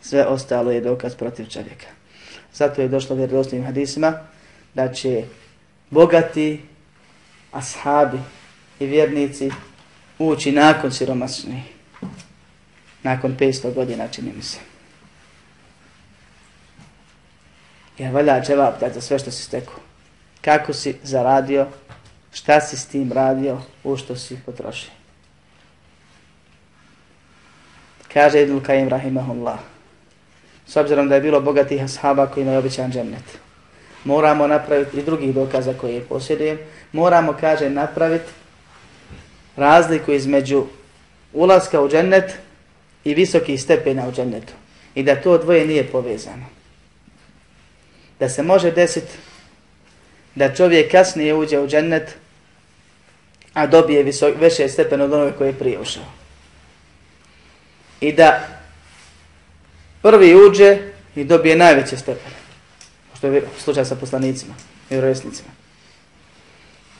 [0.00, 1.86] Sve ostalo je dokaz protiv čovjeka.
[2.54, 4.12] Zato je došlo vjerodostojnim hadisima
[4.74, 5.24] da će
[5.90, 6.60] bogati
[7.52, 8.18] ashabi
[8.80, 9.50] i vjernici
[10.18, 11.62] ući nakon siromasni.
[13.02, 14.58] Nakon 500 godina, čini mi se.
[17.98, 19.80] Jer valja dževap dati za sve što si stekao.
[20.40, 21.66] Kako si zaradio,
[22.32, 24.90] šta si s tim radio, u što si potrošio.
[28.12, 29.73] Kaže Ibn Kajim Rahimahullah.
[30.66, 33.38] S obzirom da je bilo bogatih ashaba koji je običan džennet.
[34.04, 36.58] Moramo napraviti i drugih dokaza koje posjedujem.
[36.92, 38.30] Moramo, kaže, napraviti
[39.56, 40.66] razliku između
[41.32, 42.32] ulaska u džennet
[43.04, 44.52] i visokih stepena u džennetu.
[44.94, 46.46] I da to dvoje nije povezano.
[48.20, 49.12] Da se može desiti
[50.34, 52.16] da čovjek kasnije uđe u džennet,
[53.54, 56.04] a dobije visok, veće stepen od onoga koje je prije ušao.
[58.00, 58.48] I da
[60.04, 60.78] prvi uđe
[61.16, 62.36] i dobije najveće stepene.
[63.16, 64.54] Što je slučaj sa poslanicima
[64.90, 65.48] i vjerovjesnicima.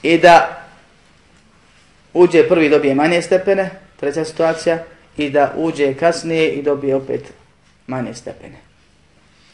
[0.02, 0.64] I da
[2.14, 4.78] uđe prvi dobije manje stepene, treća situacija,
[5.16, 7.32] i da uđe kasnije i dobije opet
[7.86, 8.56] manje stepene.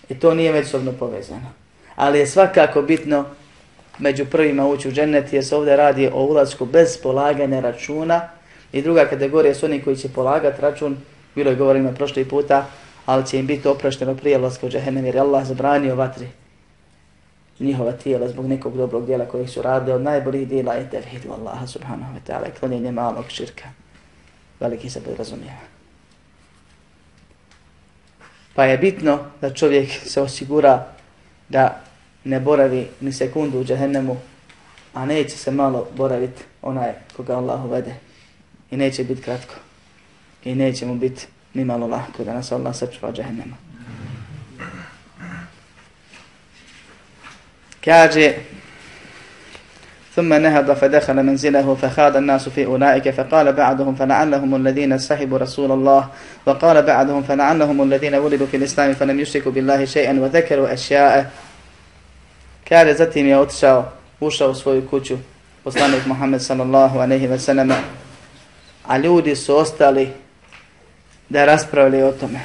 [0.08, 1.52] I to nije međusobno povezano.
[1.96, 3.24] Ali je svakako bitno
[3.98, 8.28] među prvima ući u džennet jer se ovdje radi o ulazku bez polaganja računa
[8.72, 10.96] i druga kategorija su oni koji će polagati račun,
[11.34, 12.66] bilo je govorimo prošli puta,
[13.10, 16.26] ali će im biti oprošteno prije ulazka u džehennem jer je Allah zabranio vatri
[17.60, 21.66] njihova tijela zbog nekog dobrog dijela kojeg su radili od najboljih dijela je tevhidu Allaha
[21.66, 23.68] subhanahu wa ta'ala i klonjenje malog širka.
[24.60, 25.58] Veliki se podrazumijeva.
[28.54, 30.86] Pa je bitno da čovjek se osigura
[31.48, 31.80] da
[32.24, 34.16] ne boravi ni sekundu u džahennemu,
[34.94, 37.94] a neće se malo boraviti onaj koga Allah uvede.
[38.70, 39.54] I neće biti kratko.
[40.44, 43.56] I neće mu biti mi malo lahko da nas Allah sačuva džahnema.
[47.80, 48.34] Kaže,
[50.16, 56.08] ثم نهض فدخل منزله فخاد الناس في أولئك فقال بعضهم فلعلهم الذين سحبوا رسول الله
[56.46, 61.30] وقال بعضهم فلعلهم الذين ولدوا في الإسلام فلم يشركوا بالله شيئا وذكروا أشياء
[62.66, 65.16] كان زتهم يوتشا وشا وصفو يكوشو
[65.64, 67.76] وصلانك محمد صلى الله عليه وسلم
[68.88, 70.08] علودي سوستالي
[71.30, 72.40] da raspravljaju o tome.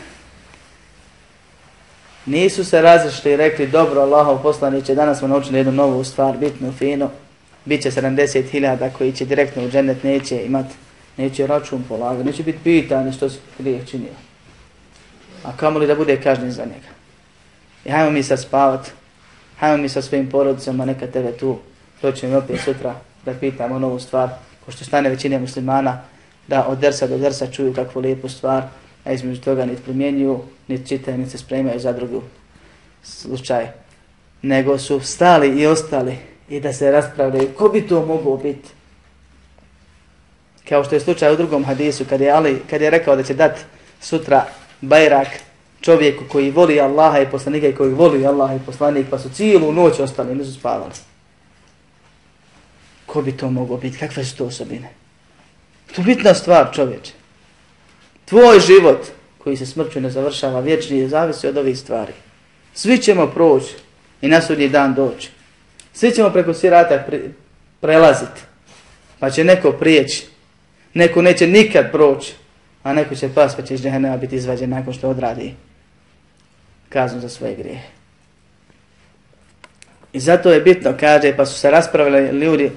[2.25, 6.71] Nisu se razišli i rekli, dobro, Allahov poslaniće, danas smo naučili jednu novu stvar, bitnu,
[6.71, 7.09] finu,
[7.65, 10.65] bit će 70.000 koji će direktno u džennet, neće imat,
[11.17, 14.13] neće račun polagati, neće biti pitanje što se grijeh činio.
[15.43, 16.89] A kamo li da bude kažnjen za njega?
[17.85, 18.89] I hajmo mi sad spavat,
[19.59, 21.57] hajmo mi sa svojim porodicama, neka tebe tu,
[22.01, 22.07] to
[22.37, 24.29] opet sutra da pitamo novu stvar,
[24.65, 26.01] ko što stane većine muslimana,
[26.47, 28.63] da od dersa do dersa čuju kakvu lijepu stvar,
[29.03, 32.21] a između toga niti primjenjuju, niti čitaju, niti se spremaju za drugu
[33.03, 33.67] slučaj.
[34.41, 36.17] Nego su stali i ostali
[36.49, 38.69] i da se raspravljaju ko bi to mogao biti.
[40.69, 43.33] Kao što je slučaj u drugom hadisu, kad je, Ali, kad je rekao da će
[43.33, 43.61] dati
[44.01, 44.45] sutra
[44.81, 45.27] bajrak
[45.81, 49.71] čovjeku koji voli Allaha i poslanika i koji voli Allaha i poslanika, pa su cijelu
[49.71, 50.93] noć ostali, nisu spavali.
[53.05, 53.97] Ko bi to mogao biti?
[53.97, 55.04] Kakve su to osobine?
[55.95, 57.11] To je bitna stvar čovječe.
[58.25, 59.07] Tvoj život
[59.37, 62.13] koji se smrću ne završava vječni zavisi od ovih stvari.
[62.73, 63.75] Svi ćemo proći
[64.21, 65.29] i na sudnji dan doći.
[65.93, 67.19] Svi ćemo preko sirata pre,
[67.81, 68.41] prelaziti.
[69.19, 70.27] Pa će neko prijeći.
[70.93, 72.33] Neko neće nikad proći.
[72.83, 75.53] A neko će pas pa će iz džehennema biti izvađen nakon što odradi
[76.89, 77.87] kaznu za svoje grijehe.
[80.13, 82.71] I zato je bitno, kaže, pa su se raspravili ljudi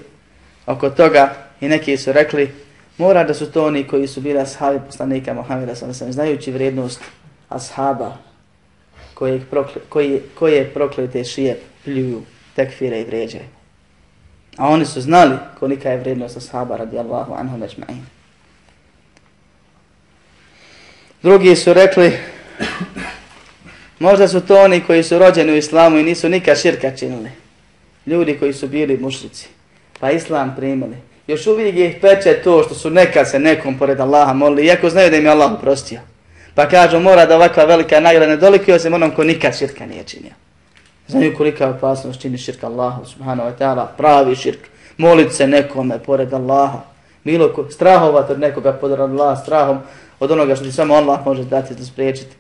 [0.67, 2.51] oko toga i neki su rekli,
[2.99, 7.01] mora da su to oni koji su bili ashabi poslanika Muhammeda sam sam znajući vrijednost
[7.49, 8.17] ashaba
[9.15, 12.23] koje, prokle, koje, koje proklete šije pljuju,
[12.57, 13.39] tekfire i vređe.
[14.57, 18.03] A oni su znali kolika je vrijednost ashaba radijallahu anhu međma'in.
[21.23, 22.19] Drugi su rekli,
[23.99, 27.31] možda su to oni koji su rođeni u islamu i nisu nikad širka činili.
[28.07, 29.49] Ljudi koji su bili mušrici,
[30.01, 30.97] pa islam primili.
[31.29, 35.11] Još uvijek ih peče to što su nekad se nekom pored Allaha molili, iako znaju
[35.11, 36.01] da im je Allah uprostio.
[36.55, 40.05] Pa kažu, mora da ovakva velika nagrada ne dolikio se onom ko nikad širka nije
[40.05, 40.33] činio.
[41.09, 44.59] Znaju kolika opasnost čini širka Allahu subhanahu wa ta'ala, pravi širk.
[44.97, 46.81] Molit se nekome pored Allaha.
[47.25, 49.79] Bilo ko, strahovat od nekoga pored Allaha, strahom
[50.21, 52.37] od onoga što ti samo Allah može dati da spriječiti.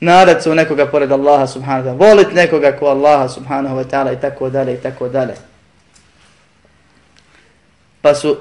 [0.00, 2.08] Nadat se u nekoga pored Allaha subhanahu wa ta'ala.
[2.08, 5.34] Volit nekoga ko Allaha subhanahu wa ta'ala i tako dalje i tako dalje.
[8.02, 8.36] Pa su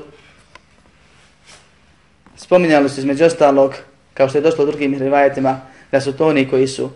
[2.35, 3.75] spominjali su između ostalog,
[4.13, 6.89] kao što je došlo u drugim rivajetima, da su to oni koji su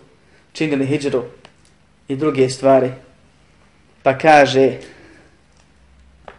[0.54, 1.24] činili hijđru
[2.08, 2.92] i druge stvari.
[4.04, 4.78] Pa kaže,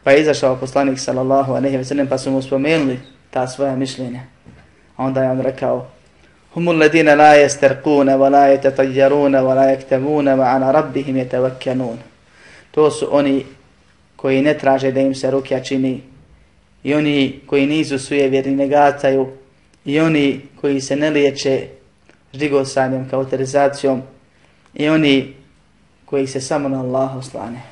[0.05, 3.01] pa je izašao poslanik sallallahu aleyhi ve sellem, pa su mu spomenuli
[3.31, 4.20] ta svoja mišljenja.
[4.97, 5.91] A onda je on rekao,
[6.55, 11.97] Humul ladina la yasterquna wa la yatatajjaruna wa la yaktamuna wa ana rabbihim yatawakkanun.
[12.70, 13.47] To su oni
[14.16, 16.03] koji ne traže da im se rukja čini
[16.83, 19.28] i oni koji nizu sujevjerni ne gataju
[19.85, 21.68] i oni koji se ne liječe
[22.35, 24.03] žigosanjem, kauterizacijom
[24.74, 25.35] i oni
[26.05, 27.62] koji se samo na Allah oslane.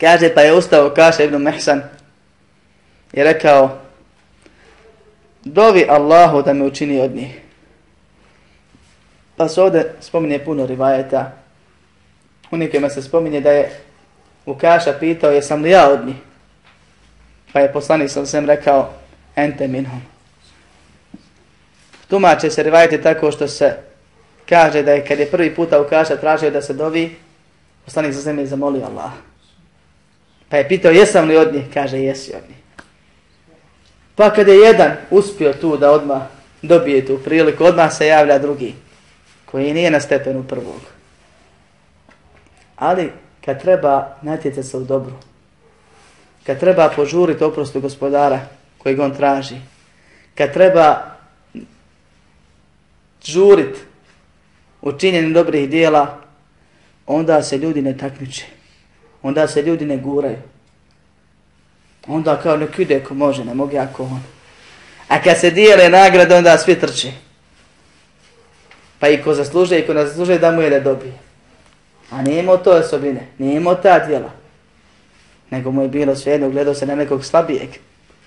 [0.00, 1.82] Kaže pa je ustao Kaša ibn Mehsan
[3.12, 3.78] i rekao
[5.44, 7.40] dovi Allahu da me učini od njih.
[9.36, 11.32] Pa se ovdje spominje puno rivajeta.
[12.50, 13.70] U nekima se spominje da je
[14.46, 16.16] u Kaša pitao jesam li ja od njih.
[17.52, 18.92] Pa je poslanik sam sem rekao
[19.36, 20.02] ente minhum.
[22.08, 23.76] Tumače se rivajte tako što se
[24.48, 27.16] kaže da je kad je prvi puta u Kaša tražio da se dovi,
[27.84, 29.12] poslanik sam sem je zamolio Allah.
[30.48, 32.58] Pa je pitao jesam li od njih, kaže jesi od njih.
[34.14, 36.22] Pa kad je jedan uspio tu da odmah
[36.62, 38.74] dobije tu priliku, odmah se javlja drugi,
[39.44, 40.80] koji nije na stepenu prvog.
[42.76, 43.12] Ali
[43.44, 45.12] kad treba natjecati se u dobru,
[46.46, 48.40] kad treba požuriti oprostu gospodara
[48.78, 49.56] kojeg on traži,
[50.34, 51.12] kad treba
[53.24, 53.76] žurit
[54.82, 56.18] u činjenju dobrih dijela,
[57.06, 58.44] onda se ljudi ne takmiče.
[59.22, 60.38] Onda se ljudi ne guraju.
[62.06, 64.22] Onda kao nek ide ko može, ne mogu ako on.
[65.08, 67.12] A kad se dijele nagrade, onda svi trče.
[68.98, 71.12] Pa i ko zasluže i ko ne zasluže, da mu je da dobije.
[72.10, 74.41] A nije imao to osobine, nije imao ta djela
[75.52, 77.68] nego mu je bilo svejedno, gledao se na nekog slabijeg.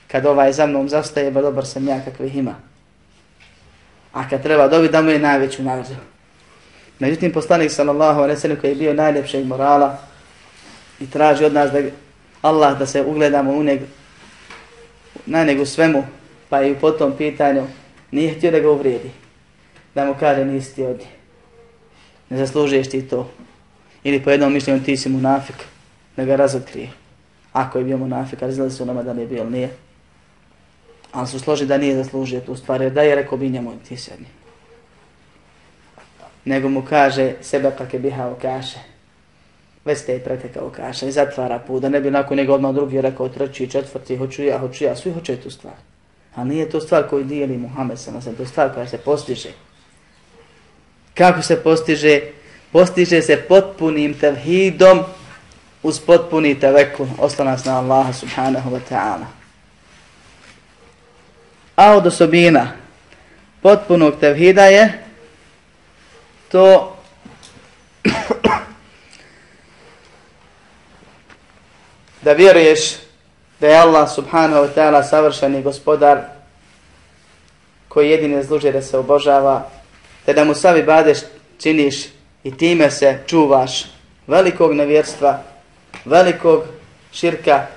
[0.07, 2.55] Kad ovaj za mnom zastaje, ba dobar sam ja kakvih ima.
[4.13, 5.95] A kad treba dobiti, da mu je najveću nagradu.
[6.99, 9.97] Međutim, poslanik sallallahu alaihi sallam koji je bio najljepšeg morala
[10.99, 11.79] i traži od nas da
[12.41, 13.81] Allah da se ugledamo u njeg,
[15.25, 16.03] na njegu svemu,
[16.49, 17.67] pa i po tom pitanju,
[18.11, 19.11] nije htio da ga uvrijedi.
[19.95, 21.07] Da mu kaže nisi ti ovdje.
[22.29, 23.29] Ne zaslužuješ ti to.
[24.03, 25.55] Ili po jednom mišljenju ti si munafik.
[26.17, 27.04] Da ga razotkrije
[27.55, 29.69] ako je bio munafik, ali znali su nama da nije bio ili nije.
[31.11, 33.97] Ali su složi da nije zaslužio tu stvar, jer da je rekao bi njemu ti
[33.97, 34.27] sedni.
[36.45, 38.79] Nego mu kaže sebe kake biha u kaše.
[39.85, 43.01] Već ste je pretekao kaša i zatvara put, da ne bi nakon njega odmah drugi
[43.01, 45.75] rekao treći, četvrti, hoću ja, hoću ja, svi hoće tu stvar.
[46.35, 49.49] A nije to stvar koju dijeli Muhammed sa nas, to je stvar koja se postiže.
[51.13, 52.21] Kako se postiže?
[52.71, 54.99] Postiže se potpunim tevhidom
[55.85, 59.25] uz potpuni tevekul oslanac na Allaha subhanahu wa ta'ala.
[61.75, 62.73] A od osobina
[63.61, 65.03] potpunog tevhida je
[66.51, 66.97] to
[72.25, 72.95] da vjeruješ
[73.61, 76.21] da je Allah subhanahu wa ta'ala savršeni gospodar
[77.87, 79.69] koji jedine zluži da se obožava,
[80.25, 81.19] te da mu savi badeš
[81.61, 82.05] činiš
[82.43, 83.85] i time se čuvaš
[84.27, 85.54] velikog nevjerstva
[86.05, 86.63] velikog
[87.11, 87.67] širka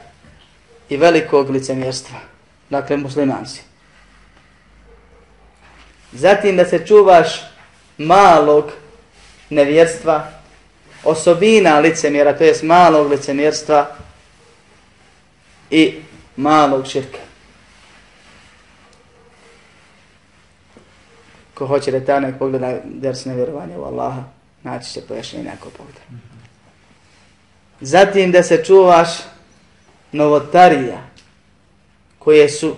[0.88, 2.18] i velikog licemjerstva.
[2.70, 3.62] Dakle, muslimanci.
[6.12, 7.42] Zatim da se čuvaš
[7.98, 8.72] malog
[9.50, 10.30] nevjerstva,
[11.04, 13.86] osobina licemjera, to jest malog licemjerstva
[15.70, 15.94] i
[16.36, 17.18] malog širka.
[21.54, 24.22] Ko hoće detaljno pogleda ders nevjerovanja u Allaha,
[24.62, 26.27] naći će pojašnjenje ako pogleda.
[27.80, 29.08] Zatim da se čuvaš
[30.12, 31.08] novotarija,
[32.18, 32.76] koje su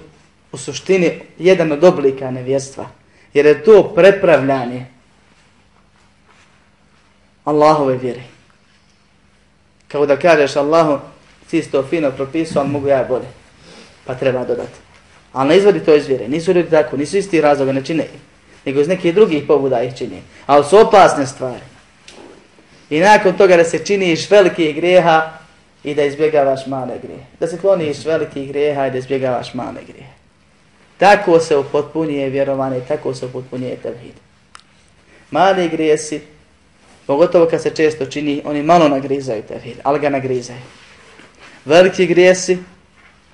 [0.53, 2.87] u suštini jedan od oblika nevjestva.
[3.35, 4.87] jer je to prepravljanje
[7.45, 8.23] Allahove vjere.
[9.89, 10.99] Kao da kažeš Allahu,
[11.51, 13.29] ti si to fino propisao, ali mogu ja bolje.
[14.05, 14.79] Pa treba dodati.
[15.33, 16.29] Ali ne izvodi to iz vjere.
[16.29, 18.07] Nisu ljudi tako, nisu isti razloga, ne čine
[18.65, 20.23] nego iz nekih drugih pobuda ih čini.
[20.47, 21.61] Ali su opasne stvari.
[22.91, 25.33] I nakon toga da se činiš velikih grijeha
[25.85, 27.25] i da izbjegavaš male grijehe.
[27.41, 30.13] Da se kloniš velikih grijeha i da izbjegavaš male grijehe.
[30.99, 34.15] Tako se upotpunije vjerovanje, tako se upotpunije tevhid.
[35.31, 36.21] Mali grijesi,
[37.07, 40.61] pogotovo kad se često čini, oni malo nagrizaju tevhid, ali ga nagrizaju.
[41.65, 42.59] Veliki grijesi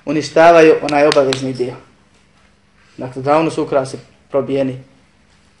[0.05, 1.73] uništavaju onaj obavezni dio.
[2.97, 3.97] Dakle, davno su ukrasi
[4.29, 4.79] probijeni,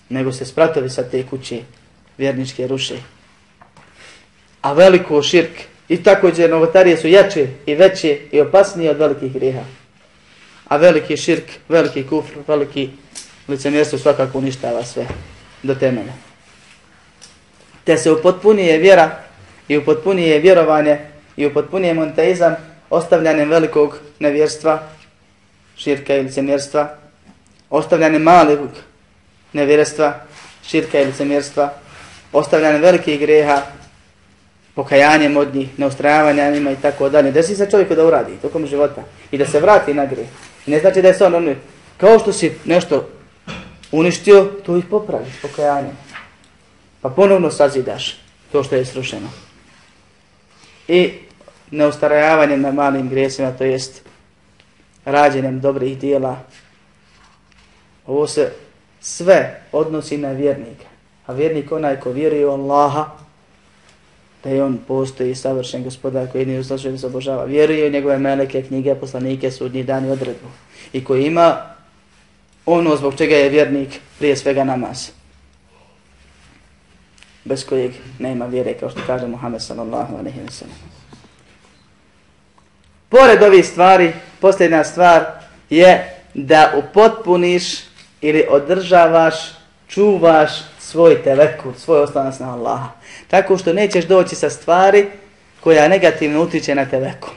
[0.09, 1.61] nego se spratovi sa te kuće
[2.17, 2.95] vjerničke ruše.
[4.61, 5.51] A veliko širk
[5.89, 9.61] i također novotarije su jače i veće i opasnije od velikih griha.
[10.67, 12.89] A veliki širk, veliki kufr, veliki
[13.47, 15.05] licemjerstvo svakako uništava sve
[15.63, 16.13] do temelja.
[17.83, 19.23] Te se upotpunije vjera
[19.67, 20.99] i upotpunije vjerovanje
[21.37, 22.55] i upotpunije monteizam
[22.89, 24.79] ostavljanjem velikog nevjerstva,
[25.77, 26.95] širka i licemjerstva,
[27.69, 28.69] ostavljanjem malog
[29.53, 30.13] nevjerstva,
[30.67, 31.73] širka i licemjerstva,
[32.33, 33.61] ostavljanjem velikih greha,
[34.77, 37.31] pokajanjem od njih, neustrajavanja i tako dalje.
[37.31, 39.01] Desi se čovjeku da uradi tokom života
[39.31, 40.29] i da se vrati na grijeh.
[40.67, 41.55] I ne znači da je se on ono,
[41.97, 43.09] kao što si nešto
[43.91, 45.97] uništio, to ih popraviš pokajanjem.
[47.01, 48.21] Pa ponovno sazidaš
[48.51, 49.29] to što je srušeno.
[50.87, 51.13] I
[51.71, 54.01] neustrajavanjem na malim grijesima, to jest
[55.05, 56.37] rađenjem dobrih dijela.
[58.05, 58.51] Ovo se
[59.01, 60.85] sve odnosi na vjernika.
[61.25, 63.26] A vjernik onaj ko vjeruje u Allaha,
[64.43, 67.45] da je on postoji savršen gospodar koji nije uzlažen da se obožava.
[67.45, 70.47] Vjeruje u njegove meleke, knjige, poslanike, sudnji dan i odredbu.
[70.93, 71.57] I koji ima
[72.65, 75.09] ono zbog čega je vjernik prije svega namaz.
[77.45, 80.75] Bez kojeg nema vjere, kao što kaže Muhammed sallallahu alaihi wa sallam.
[83.09, 85.25] Pored ovih stvari, posljedna stvar
[85.69, 87.63] je da upotpuniš
[88.21, 89.35] ili održavaš,
[89.87, 90.49] čuvaš
[90.87, 92.89] svoj tevekur, svoj oslanost na Allaha.
[93.27, 95.05] Tako što nećeš doći sa stvari
[95.59, 97.33] koja negativno utiče na tevekur.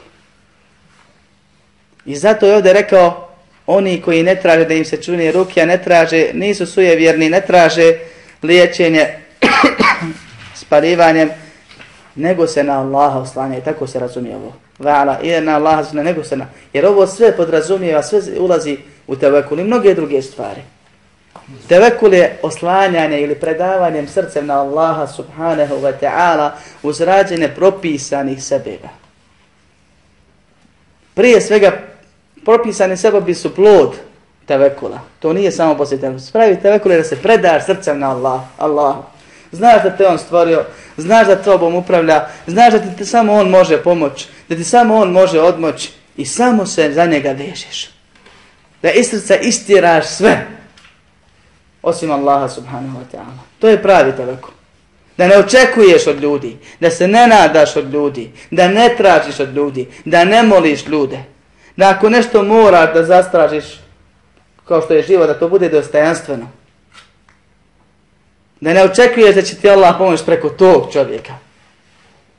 [2.05, 3.29] I zato je ovdje rekao,
[3.67, 7.41] oni koji ne traže da im se čuni ruke, a ne traže, nisu sujevjerni, ne
[7.41, 7.95] traže
[8.43, 9.07] liječenje
[10.63, 11.31] spalivanjem,
[12.15, 14.53] nego se na Allaha oslanja i tako se razumije ovo.
[14.79, 16.47] Vala, i na Allaha nego se na...
[16.73, 18.77] Jer ovo sve podrazumijeva, sve ulazi
[19.07, 20.61] u tevekul i mnoge druge stvari.
[21.69, 26.51] Tevekul je oslanjanje ili predavanjem srcem na Allaha subhanahu wa ta'ala
[26.83, 28.89] uz rađene propisanih sebeba.
[31.15, 31.73] Prije svega,
[32.45, 33.97] propisani sebebi su plod
[34.47, 35.01] tevekula.
[35.19, 36.27] To nije samo poslije tevekula.
[36.27, 39.03] Spravi tevekul je da se predaš srcem na Allah, Allahu.
[39.53, 40.65] Znaš da te on stvorio,
[40.97, 45.11] znaš da tobom upravlja, znaš da ti samo on može pomoći, da ti samo on
[45.11, 47.91] može odmoći i samo se za njega vežeš.
[48.83, 50.47] Da iz srca istiraš sve
[51.83, 53.45] osim Allaha subhanahu wa ta'ala.
[53.59, 54.51] To je pravi tevekul.
[55.17, 59.55] Da ne očekuješ od ljudi, da se ne nadaš od ljudi, da ne tražiš od
[59.55, 61.19] ljudi, da ne moliš ljude.
[61.77, 63.65] Da ako nešto moraš da zastražiš
[64.65, 66.47] kao što je živo, da to bude dostojanstveno.
[68.61, 71.33] Da ne očekuješ da će ti Allah pomoći preko tog čovjeka.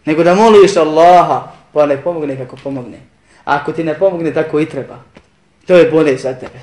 [0.05, 2.97] Nego da moliš Allaha, pa ne pomogne kako pomogne.
[3.45, 4.95] A ako ti ne pomogne, tako i treba.
[5.67, 6.59] To je bolje za tebe.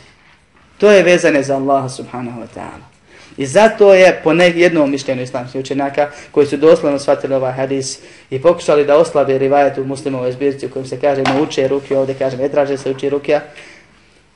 [0.78, 2.98] To je vezane za Allaha subhanahu wa ta'ala.
[3.36, 7.98] I zato je po jednom mišljenju islamskih učenjaka koji su doslovno shvatili ovaj hadis
[8.30, 11.98] i pokušali da oslabe rivajet u muslimovoj zbirci u kojem se kaže ne uče ruke,
[11.98, 13.40] ovdje kaže ne traže se uči rukja.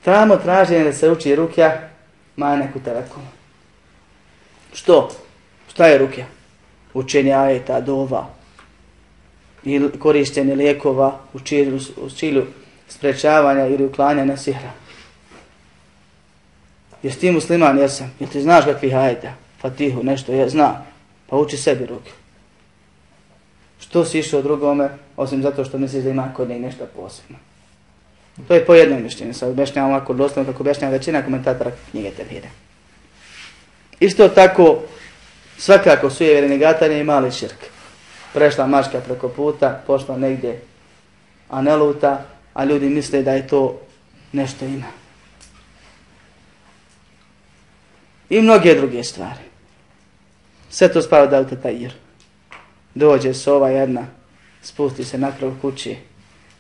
[0.05, 1.81] Tamo traže da se uči rukja,
[2.37, 3.23] ma neku telekom.
[4.73, 5.11] Što?
[5.69, 6.27] Šta je rukja?
[6.95, 8.27] Učenje ajeta, dova,
[9.65, 12.47] ili korištenje lijekova u cilju
[12.89, 14.82] sprečavanja ili uklanjanja sihra.
[17.03, 17.79] Jesi ti musliman?
[17.79, 18.13] Jesam.
[18.21, 19.33] Jel ti znaš kakvi hajde?
[19.61, 20.87] Fatihu, nešto, ja znam.
[21.27, 22.11] Pa uči sebi ruke.
[23.81, 27.39] Što si išao drugome, osim zato što misliš da ima kod njih nešto posebno.
[28.49, 32.49] To je po jednom mišljenju, sad objašnjavam ovako doslovno kako objašnjava većina komentatora knjige Tevhide.
[34.01, 34.79] Isto tako,
[35.59, 37.57] svakako su je negatanje i mali širk.
[38.33, 40.61] Prešla mačka preko puta, pošla negdje,
[41.49, 42.25] a ne luta,
[42.55, 43.81] a ljudi misle da je to
[44.33, 45.02] nešto ima.
[48.33, 49.41] I mnoge druge stvari.
[50.71, 51.93] Sve to spava da u tajir.
[52.95, 54.07] Dođe sova jedna,
[54.63, 55.97] spusti se na krov kući,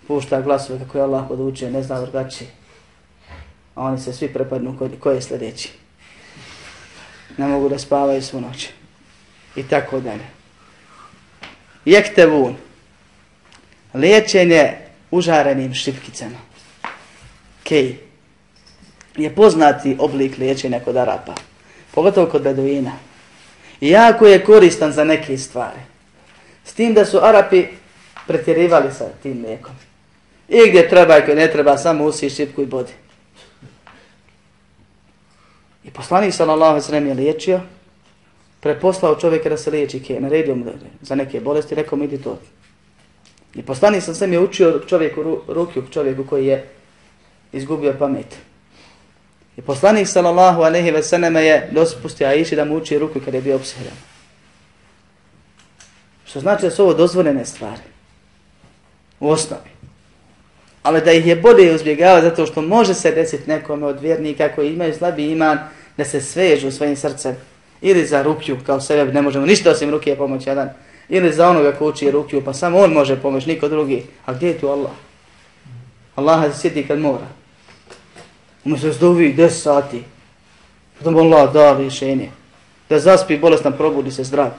[0.06, 2.50] pušta glasove kako je Allah podučio, ne zna drugačije.
[3.74, 5.68] A oni se svi prepadnu ko, ko je sljedeći.
[7.36, 8.68] Ne mogu da spavaju svu noć.
[9.56, 10.26] I tako dalje.
[11.84, 12.56] Jektevun.
[13.94, 14.76] Liječenje
[15.10, 16.38] užarenim šipkicama.
[17.62, 17.96] Kej.
[19.16, 21.34] Je poznati oblik liječenja kod Arapa.
[21.94, 22.92] Pogotovo kod Beduina.
[23.80, 25.80] I jako je koristan za neke stvari.
[26.64, 27.66] S tim da su Arapi
[28.26, 29.74] pretjerivali sa tim mlijekom.
[30.48, 32.92] I gdje treba i gdje ne treba, samo usi šipku i bodi.
[35.84, 37.60] I poslanik sallallahu sallam je liječio,
[38.60, 40.64] preposlao čovjeka da se liječi, ke, naredio mu
[41.00, 42.38] za neke bolesti, rekao mu idi to.
[43.54, 46.68] I poslanik sam je učio čovjeku, ruku čovjeku koji je
[47.52, 48.36] izgubio pamet.
[49.56, 53.42] I poslanik sallallahu alaihi ve sallam je dospustio Aiši da mu uči ruku kada je
[53.42, 53.94] bio obsihren.
[56.24, 57.82] Što znači da su ovo dozvoljene stvari.
[59.20, 59.70] U osnovi.
[60.82, 64.72] Ali da ih je bolje uzbjegava zato što može se desiti nekome od vjernika koji
[64.72, 65.58] imaju slabi iman
[65.96, 67.36] da se svežu svojim srcem.
[67.80, 70.70] Ili za rukju, kao sebe ne možemo ništa osim ruke pomoći jedan.
[71.08, 74.06] Ili za onoga ko uči rukju, pa samo on može pomoći, niko drugi.
[74.26, 74.92] A gdje je tu Allah?
[76.16, 77.41] Allah se sjeti kad mora.
[78.64, 80.02] Umjesto da se dovi 10 sati.
[80.98, 82.30] Potom Allah da rješenje.
[82.88, 84.50] Da zaspi bolestan, probudi se zdrav.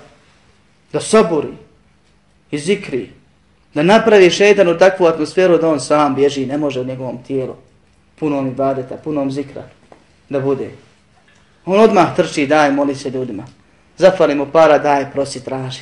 [0.94, 1.54] Da saburi.
[2.52, 3.10] I zikri.
[3.74, 7.56] Da napravi šeitan u takvu atmosferu da on sam bježi ne može u njegovom tijelu.
[8.20, 9.64] Punom ibadeta, punom zikra.
[10.30, 10.70] Da bude.
[11.66, 13.46] On odmah trči i daje, moli se ljudima.
[13.98, 15.82] Zafali mu para, daje, prosi, traži.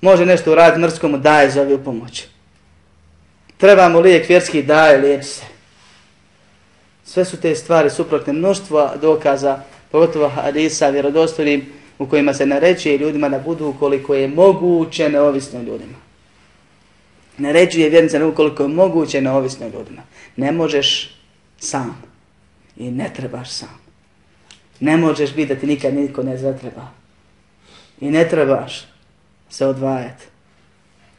[0.00, 2.26] Može nešto uraditi mrskomu, daje, zove u pomoć.
[3.56, 5.57] Treba mu lijek vjerski, daje, liječi se.
[7.08, 11.66] Sve su te stvari suprotne mnoštva dokaza, pogotovo hadisa vjerodostojnim,
[11.98, 15.98] u kojima se naređuje ljudima da budu koliko je moguće neovisno ljudima.
[17.38, 20.02] Naređuje vjernica ukoliko je moguće neovisno ljudima.
[20.36, 21.16] Ne možeš
[21.58, 22.02] sam
[22.76, 23.80] i ne trebaš sam.
[24.80, 26.88] Ne možeš biti da ti nikad niko ne zatreba.
[28.00, 28.86] I ne trebaš
[29.50, 30.24] se odvajati.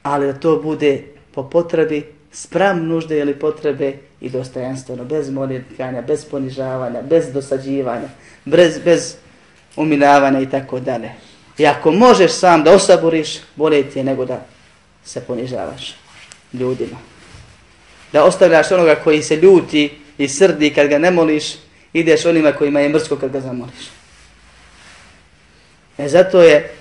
[0.03, 6.25] Ali da to bude po potrebi, spram nužde ili potrebe i dostojanstveno, bez molitkanja, bez
[6.25, 8.07] ponižavanja, bez dosađivanja,
[8.45, 9.15] bez, bez
[9.75, 11.11] uminavanja i tako dalje.
[11.57, 14.45] I ako možeš sam da osaboriš, bolje ti je nego da
[15.05, 15.95] se ponižavaš
[16.53, 16.97] ljudima.
[18.13, 21.53] Da ostavljaš onoga koji se ljuti i srdi kad ga ne moliš,
[21.93, 23.89] ideš onima kojima je mrsko kad ga zamoliš.
[25.97, 26.71] E zato je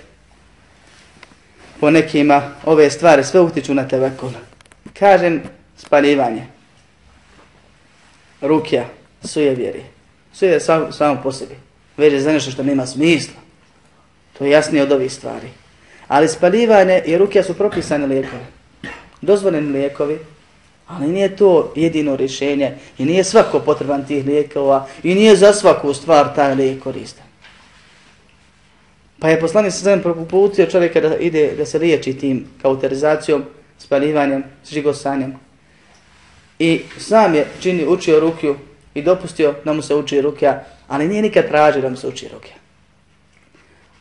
[1.80, 4.30] po nekima ove stvari sve utiču na tevekul.
[4.98, 5.42] Kažem
[5.76, 6.57] spaljivanje.
[8.40, 8.84] Rukja,
[9.24, 9.82] suje vjeri.
[10.32, 11.54] Suje sam, samo po sebi.
[11.96, 13.40] Veže za nešto što nema smisla.
[14.38, 15.48] To je jasnije od ovih stvari.
[16.08, 18.44] Ali spaljivanje i rukja su propisane lijekovi.
[19.20, 20.18] Dozvoljeni lijekovi,
[20.88, 25.94] Ali nije to jedino rješenje i nije svako potreban tih lijekova i nije za svaku
[25.94, 27.24] stvar taj lijek koristan.
[29.18, 33.44] Pa je poslanik sa zemljom proputio čovjeka da ide da se liječi tim kauterizacijom,
[33.78, 35.47] spaljivanjem, žigosanjem.
[36.58, 38.56] I sam je čini, učio rukiju
[38.94, 42.28] i dopustio da mu se uči rukija, ali nije nikad tražio da mu se uči
[42.32, 42.54] rukija.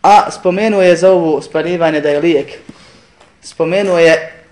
[0.01, 2.47] A spomenuo je za ovu spaljivanje da je lijek.
[3.41, 4.43] Spomenuo je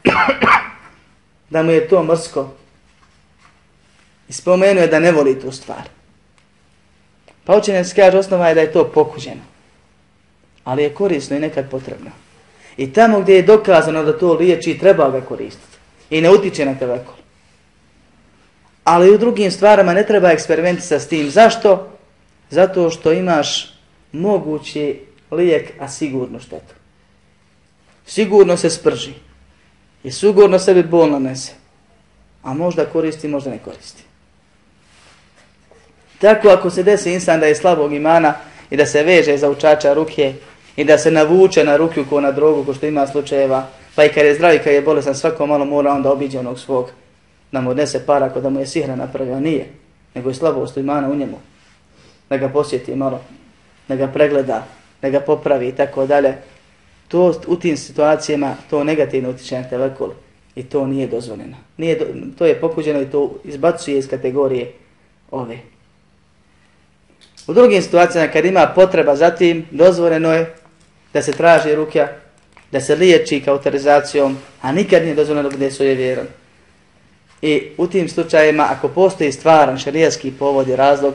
[1.53, 2.49] da mu je to mrsko.
[4.29, 5.89] I spomenuo je da ne voli tu stvar.
[7.43, 9.41] Pa učenjac kaže osnova je da je to pokuđeno.
[10.63, 12.11] Ali je korisno i nekad potrebno.
[12.77, 15.77] I tamo gdje je dokazano da to liječi, treba ga koristiti.
[16.09, 17.24] I ne utiče na tevekol.
[18.85, 21.29] Ali u drugim stvarama ne treba eksperimentisati s tim.
[21.29, 21.87] Zašto?
[22.49, 23.73] Zato što imaš
[24.11, 24.99] mogući
[25.31, 26.73] lijek, a sigurno štetu.
[28.05, 29.13] Sigurno se sprži.
[30.03, 31.51] I sigurno sebi bol nanese.
[32.43, 34.03] A možda koristi, možda ne koristi.
[36.21, 38.33] Tako ako se desi insan da je slabog imana
[38.69, 40.33] i da se veže za učača ruke
[40.75, 44.09] i da se navuče na ruku ko na drogu, ko što ima slučajeva, pa i
[44.09, 46.91] kad je zdrav i kad je bolesan, svako malo mora onda obiđe onog svog
[47.55, 49.65] da mu odnese para ako da mu je sihra napravio, nije.
[50.15, 51.37] Nego je slabost imana u njemu.
[52.29, 53.21] Da ga posjeti malo,
[53.87, 54.67] da ga pregleda,
[55.01, 56.35] da ga popravi i tako dalje.
[57.07, 60.09] to u tim situacijama to negativno utiče na tevekul
[60.55, 61.57] i to nije dozvoljeno.
[61.77, 62.05] Nije, do,
[62.37, 64.71] to je pokuđeno i to izbacuje iz kategorije
[65.31, 65.57] ove.
[67.47, 70.55] U drugim situacijama kad ima potreba za tim, dozvoljeno je
[71.13, 72.07] da se traži rukja,
[72.71, 76.27] da se liječi kauterizacijom, a nikad nije dozvoljeno gdje su je vjeran.
[77.45, 81.13] I u tim slučajima, ako postoji stvaran šarijaski povod i razlog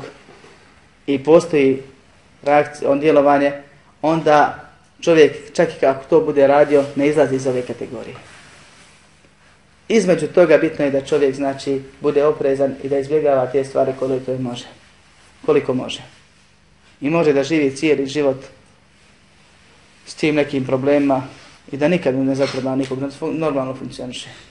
[1.06, 1.82] i postoji
[2.42, 3.52] reakcija, on djelovanje,
[4.02, 4.68] onda
[5.00, 8.14] čovjek, čak i kako to bude radio, ne izlazi iz ove kategorije.
[9.88, 14.30] Između toga bitno je da čovjek znači bude oprezan i da izbjegava te stvari koliko
[14.30, 14.66] je može.
[15.46, 16.02] Koliko može.
[17.00, 18.44] I može da živi cijeli život
[20.06, 21.22] s tim nekim problemima
[21.72, 24.49] i da nikad ne zatreba nikog normalno funkcioniše.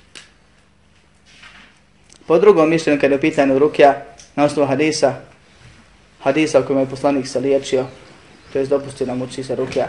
[2.29, 3.95] Po drugom mišljenju, kada je pitanje rukja,
[4.35, 5.13] na osnovu hadisa,
[6.19, 7.85] hadisa u kojima je poslanik se liječio,
[8.53, 9.87] to je dopustio nam uči se rukja,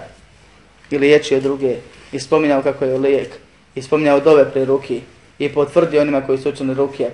[0.91, 1.77] i liječio druge,
[2.13, 3.29] i spominjao kako je lijek,
[3.75, 5.01] i spominjao dove pri ruki,
[5.39, 7.11] i potvrdio onima koji su učili rukje,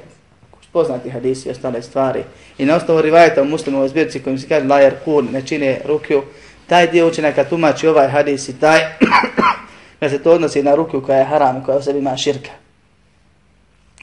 [0.73, 2.23] poznati hadisi i ostale stvari.
[2.59, 6.23] I na osnovu rivajeta u muslimovoj zbirci kojim se kaže lajer kun, ne čine rukju,
[6.67, 8.81] taj dio učenjaka tumači ovaj hadis i taj,
[10.01, 12.66] da se to odnosi na rukju koja je haram, koja u sebi ima širka.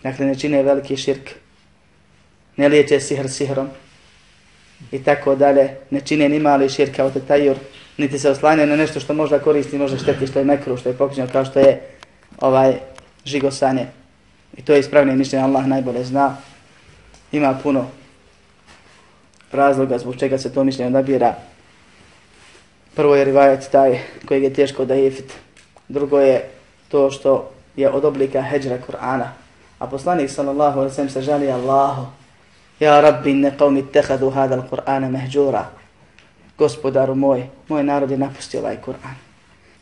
[0.04, 1.30] Dakle, ne čine veliki širk.
[2.58, 3.70] Ne liječe sihr sihrom.
[4.92, 5.78] I tako dalje.
[5.90, 7.58] Ne čine ni mali širk kao tetajur.
[7.98, 10.98] Niti se oslanjaju na nešto što možda koristi, može šteti što je mekru, što je
[10.98, 11.82] pokućeno kao što je
[12.42, 12.74] ovaj
[13.26, 13.88] žigosanje.
[14.58, 16.38] I to je ispravnije mišljenje, Allah najbolje zna.
[17.32, 17.88] Ima puno
[19.52, 21.36] razloga zbog čega se to mišljenje nabira.
[22.96, 25.34] Prvo je rivajet taj kojeg je teško da jefit.
[25.88, 26.50] Drugo je
[26.90, 29.43] to što je od oblika heđra Kur'ana.
[29.84, 32.06] A poslanik sallallahu alaihi sallam se žali Allahu.
[32.80, 35.66] Ja rabbi ne qavmi tehadu hada al-Qur'ana mehđura.
[36.58, 39.20] Gospodaru moj, moj narod je napustio ovaj Kur'an.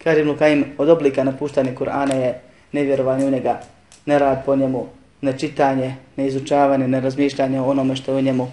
[0.03, 2.41] Kaže Ibn Kajim, od oblika napuštanja Kur'ana je
[2.71, 3.59] nevjerovanje u njega,
[4.05, 4.87] nerad po njemu,
[5.21, 8.47] ne čitanje, ne izučavanje, ne razmišljanje o onome što je u njemu.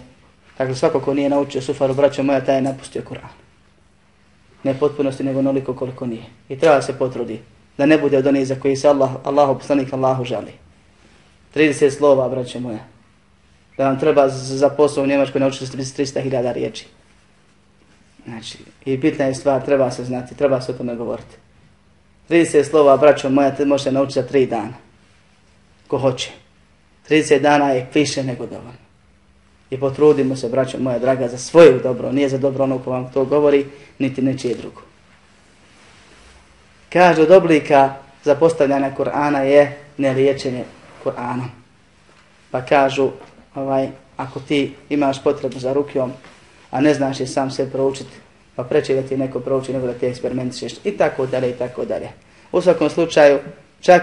[0.58, 3.32] Dakle, svako ko nije naučio sufaru, braćo moja, taj je napustio Kur'an.
[4.62, 6.24] Ne potpunosti, nego onoliko koliko nije.
[6.48, 7.40] I treba se potrudi
[7.78, 10.67] da ne bude od onih za koji se Allah, Allahu poslanik Allahu žali.
[11.58, 12.84] 30 slova, braćo moja.
[13.76, 16.86] Da vam treba za posao u Njemačkoj naučiti 300.000 riječi.
[18.24, 21.36] Znači, i bitna je stvar, treba se znati, treba se o tome govoriti.
[22.30, 24.72] 30 slova, braćo moja, te možete naučiti za 3 dana.
[25.88, 26.30] Ko hoće.
[27.08, 28.88] 30 dana je više nego dovoljno.
[29.70, 33.12] I potrudimo se, braćo moja draga, za svoje dobro, nije za dobro ono ko vam
[33.12, 33.66] to govori,
[33.98, 34.82] niti nečije drugo.
[36.92, 37.94] Kaže od oblika
[38.24, 40.64] za postavljanje Kur'ana je neliječenje
[41.08, 41.48] Kur'anom.
[42.50, 43.10] Pa kažu,
[43.54, 46.12] ovaj, ako ti imaš potrebu za rukijom,
[46.70, 48.10] a ne znaš je sam se proučiti,
[48.56, 51.84] pa preće da ti neko prouči nego da ti eksperimentišeš i tako dalje i tako
[51.84, 52.08] dalje.
[52.52, 53.38] U svakom slučaju,
[53.80, 54.02] čak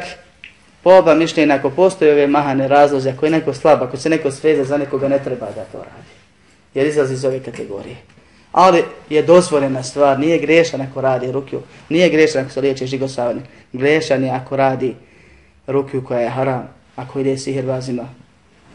[0.84, 4.32] po oba mišljenja, ako postoje ove mahane razloze, ako je neko slab, ako se neko
[4.32, 6.14] sveza za nekoga, ne treba da to radi.
[6.74, 7.96] Jer izlazi iz ove kategorije.
[8.52, 13.42] Ali je dozvoljena stvar, nije grešan ako radi rukiju, nije grešan ako se liječi žigosavanje,
[13.74, 14.96] grešan je ako radi
[15.68, 18.08] rukiju koja je haram, ako ide sihirbazima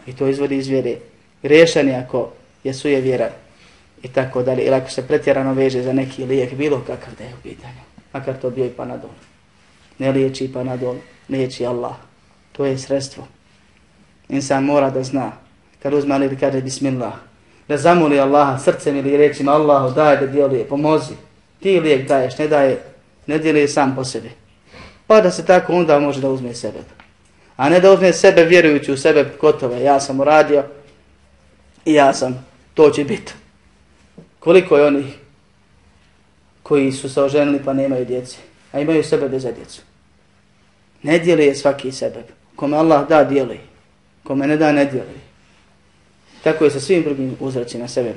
[0.06, 0.96] i to izvodi iz vjere.
[1.42, 2.28] Grešan je ako
[2.64, 3.30] je suje vjera
[4.02, 7.34] i tako dalje, ili ako se pretjerano veže za neki lijek, bilo kakav da je
[7.34, 7.80] u pitanju,
[8.12, 9.10] makar to bio i panadol.
[9.98, 10.96] Ne liječi panadol,
[11.28, 11.94] liječi Allah.
[12.52, 13.26] To je sredstvo.
[14.28, 15.32] Insan mora da zna,
[15.82, 17.12] kad uzme ali kaže bismillah,
[17.68, 21.14] da zamoli Allaha srcem ili rečima Allahu daj da djeluje, pomozi.
[21.60, 22.82] Ti lijek daješ, ne daje,
[23.26, 24.30] ne djeluje sam po sebi.
[25.06, 26.78] Pa da se tako onda može da uzme sebe.
[27.61, 29.82] A ne da uzme sebe vjerujući u sebe gotove.
[29.82, 30.64] Ja sam uradio
[31.84, 33.32] i ja sam, to će biti.
[34.38, 35.04] Koliko je onih
[36.62, 38.36] koji su se oženili pa nemaju djece,
[38.72, 39.82] a imaju sebe bez djecu.
[41.02, 42.24] Ne djeluje svaki sebe.
[42.56, 43.61] Kome Allah da, djeluje.
[44.24, 45.20] Kome ne da, ne djeluje.
[46.42, 48.14] Tako je sa svim drugim uzracima sebe.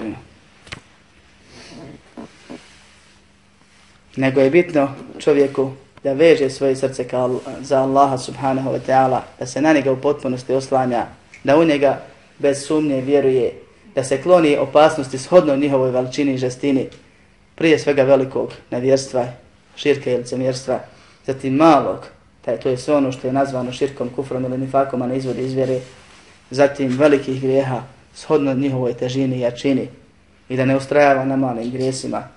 [4.16, 5.72] Nego je bitno čovjeku
[6.04, 10.02] da veže svoje srce kao za Allaha subhanahu wa ta'ala, da se na njega u
[10.02, 11.06] potpunosti oslanja,
[11.44, 12.02] da u njega
[12.40, 13.54] bez sumnje vjeruje,
[13.96, 16.88] da se kloni opasnosti shodno njihovoj veličini i žestini,
[17.56, 19.26] prije svega velikog nevjerstva,
[19.76, 20.80] širke ili cemjerstva,
[21.26, 22.06] zatim malog,
[22.42, 25.42] taj, to je sve ono što je nazvano širkom, kufrom ili nifakom, a ne izvodi
[25.42, 25.80] izvjere,
[26.50, 27.84] zatim velikih grijeha,
[28.16, 29.88] shodno njihovoj težini i jačini
[30.50, 32.28] i da ne ustrajava na malim grijesima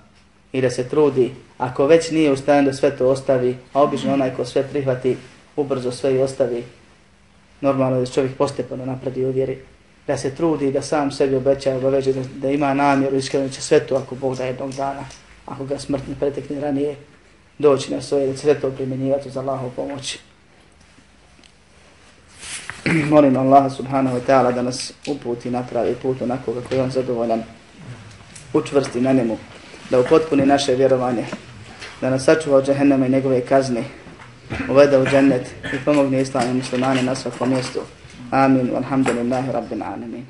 [0.51, 4.13] i da se trudi, ako već nije u stanju da sve to ostavi, a obično
[4.13, 5.17] onaj ko sve prihvati,
[5.55, 6.63] ubrzo sve i ostavi,
[7.61, 9.57] normalno je da čovjek postepeno napredi u vjeri,
[10.07, 13.79] da se trudi da sam sebi obeća obaveže da, da ima namjeru, iskreno će sve
[13.79, 15.03] to ako Bog da jednog dana,
[15.45, 16.95] ako ga smrt ne pretekne ranije,
[17.57, 20.19] doći na svoje, da će sve to primjenjivati za Allahov pomoći.
[23.09, 26.91] Molim Allah subhanahu wa ta'ala da nas uputi na pravi put onako kako je on
[26.91, 27.43] zadovoljan,
[28.53, 29.37] učvrsti na njemu,
[29.89, 31.25] da upotpuni naše vjerovanje,
[32.01, 33.83] da nas sačuva od džahennama i njegove kazne,
[34.69, 37.79] uvede u džennet i pomogne islam i muslimane na svakom mjestu.
[38.31, 38.71] Amin.
[38.71, 40.25] Walhamdulillahi rabbil alamin.